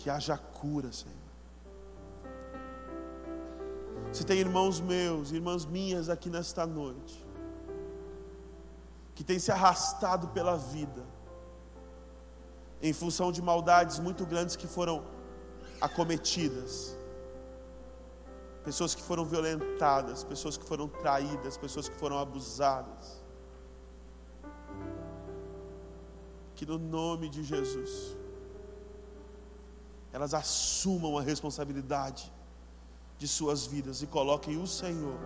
Que 0.01 0.09
haja 0.09 0.37
cura, 0.39 0.91
Senhor. 0.91 1.15
Se 4.13 4.25
tem 4.25 4.39
irmãos 4.39 4.81
meus, 4.81 5.31
irmãs 5.31 5.67
minhas 5.67 6.09
aqui 6.09 6.31
nesta 6.31 6.67
noite, 6.67 7.23
que 9.15 9.23
têm 9.23 9.39
se 9.39 9.53
arrastado 9.53 10.29
pela 10.29 10.57
vida, 10.57 11.05
em 12.81 12.95
função 12.95 13.31
de 13.31 13.43
maldades 13.43 13.99
muito 13.99 14.25
grandes 14.25 14.57
que 14.57 14.67
foram 14.67 15.05
acometidas, 15.83 16.97
pessoas 18.65 18.95
que 18.95 19.03
foram 19.03 19.27
violentadas, 19.27 20.25
pessoas 20.25 20.57
que 20.57 20.65
foram 20.65 20.89
traídas, 20.89 21.59
pessoas 21.59 21.91
que 21.91 21.97
foram 21.97 22.19
abusadas. 22.19 23.23
Que 26.55 26.65
no 26.65 26.79
nome 26.79 27.29
de 27.29 27.45
Jesus, 27.45 28.17
elas 30.13 30.35
assumam 30.35 31.17
a 31.17 31.23
responsabilidade 31.23 32.33
de 33.19 33.29
suas 33.29 33.67
vidas 33.67 34.03
e 34.03 34.07
coloquem 34.07 34.61
o 34.61 34.67
Senhor 34.67 35.19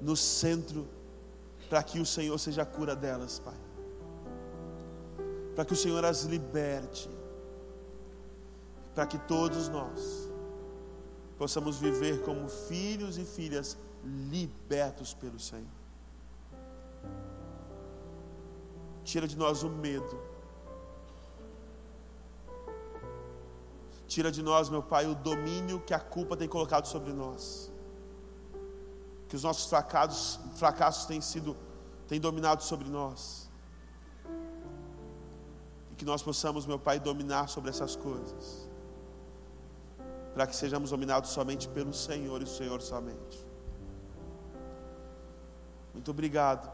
no 0.00 0.16
centro, 0.16 0.86
para 1.68 1.82
que 1.82 1.98
o 1.98 2.06
Senhor 2.06 2.38
seja 2.38 2.62
a 2.62 2.66
cura 2.66 2.94
delas, 2.94 3.38
Pai. 3.38 3.56
Para 5.54 5.64
que 5.64 5.72
o 5.72 5.76
Senhor 5.76 6.04
as 6.04 6.22
liberte, 6.22 7.10
para 8.94 9.06
que 9.06 9.18
todos 9.18 9.68
nós 9.68 10.30
possamos 11.36 11.78
viver 11.78 12.22
como 12.22 12.48
filhos 12.48 13.18
e 13.18 13.24
filhas 13.24 13.76
libertos 14.04 15.12
pelo 15.12 15.40
Senhor. 15.40 15.66
Tira 19.04 19.26
de 19.26 19.36
nós 19.36 19.62
o 19.62 19.68
medo 19.68 20.35
Tira 24.16 24.32
de 24.32 24.42
nós, 24.42 24.70
meu 24.70 24.82
Pai, 24.82 25.04
o 25.06 25.14
domínio 25.14 25.78
que 25.78 25.92
a 25.92 26.00
culpa 26.00 26.34
tem 26.38 26.48
colocado 26.48 26.86
sobre 26.86 27.12
nós. 27.12 27.70
Que 29.28 29.36
os 29.36 29.42
nossos 29.42 29.66
fracassos, 29.66 30.40
fracassos 30.54 31.04
têm 31.04 31.20
sido, 31.20 31.54
têm 32.08 32.18
dominado 32.18 32.62
sobre 32.62 32.88
nós. 32.88 33.50
E 35.90 35.94
que 35.96 36.06
nós 36.06 36.22
possamos, 36.22 36.64
meu 36.64 36.78
Pai, 36.78 36.98
dominar 36.98 37.46
sobre 37.50 37.68
essas 37.68 37.94
coisas. 37.94 38.66
Para 40.32 40.46
que 40.46 40.56
sejamos 40.56 40.88
dominados 40.88 41.28
somente 41.28 41.68
pelo 41.68 41.92
Senhor 41.92 42.40
e 42.40 42.44
o 42.44 42.54
Senhor 42.58 42.80
somente. 42.80 43.46
Muito 45.92 46.10
obrigado. 46.10 46.72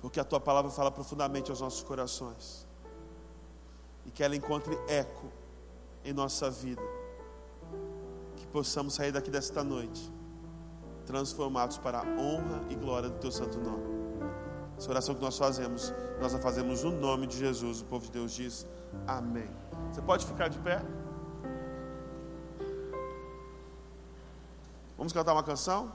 Porque 0.00 0.18
a 0.18 0.24
tua 0.24 0.40
palavra 0.40 0.72
fala 0.72 0.90
profundamente 0.90 1.52
aos 1.52 1.60
nossos 1.60 1.84
corações. 1.84 2.66
E 4.04 4.10
que 4.10 4.24
ela 4.24 4.34
encontre 4.34 4.76
eco 4.88 5.38
em 6.04 6.12
nossa 6.12 6.50
vida. 6.50 6.82
Que 8.36 8.46
possamos 8.46 8.94
sair 8.94 9.12
daqui 9.12 9.30
desta 9.30 9.62
noite 9.62 10.12
transformados 11.06 11.76
para 11.76 11.98
a 11.98 12.02
honra 12.02 12.62
e 12.68 12.74
glória 12.74 13.08
do 13.08 13.18
teu 13.18 13.32
santo 13.32 13.58
nome. 13.58 13.90
Essa 14.78 14.90
oração 14.90 15.14
que 15.14 15.20
nós 15.20 15.36
fazemos, 15.36 15.92
nós 16.20 16.34
a 16.34 16.38
fazemos 16.38 16.84
no 16.84 16.92
nome 16.92 17.26
de 17.26 17.36
Jesus. 17.36 17.82
O 17.82 17.84
povo 17.84 18.06
de 18.06 18.12
Deus 18.12 18.32
diz: 18.32 18.66
Amém. 19.06 19.50
Você 19.92 20.00
pode 20.00 20.24
ficar 20.24 20.48
de 20.48 20.58
pé? 20.60 20.80
Vamos 24.96 25.12
cantar 25.12 25.32
uma 25.32 25.42
canção? 25.42 25.92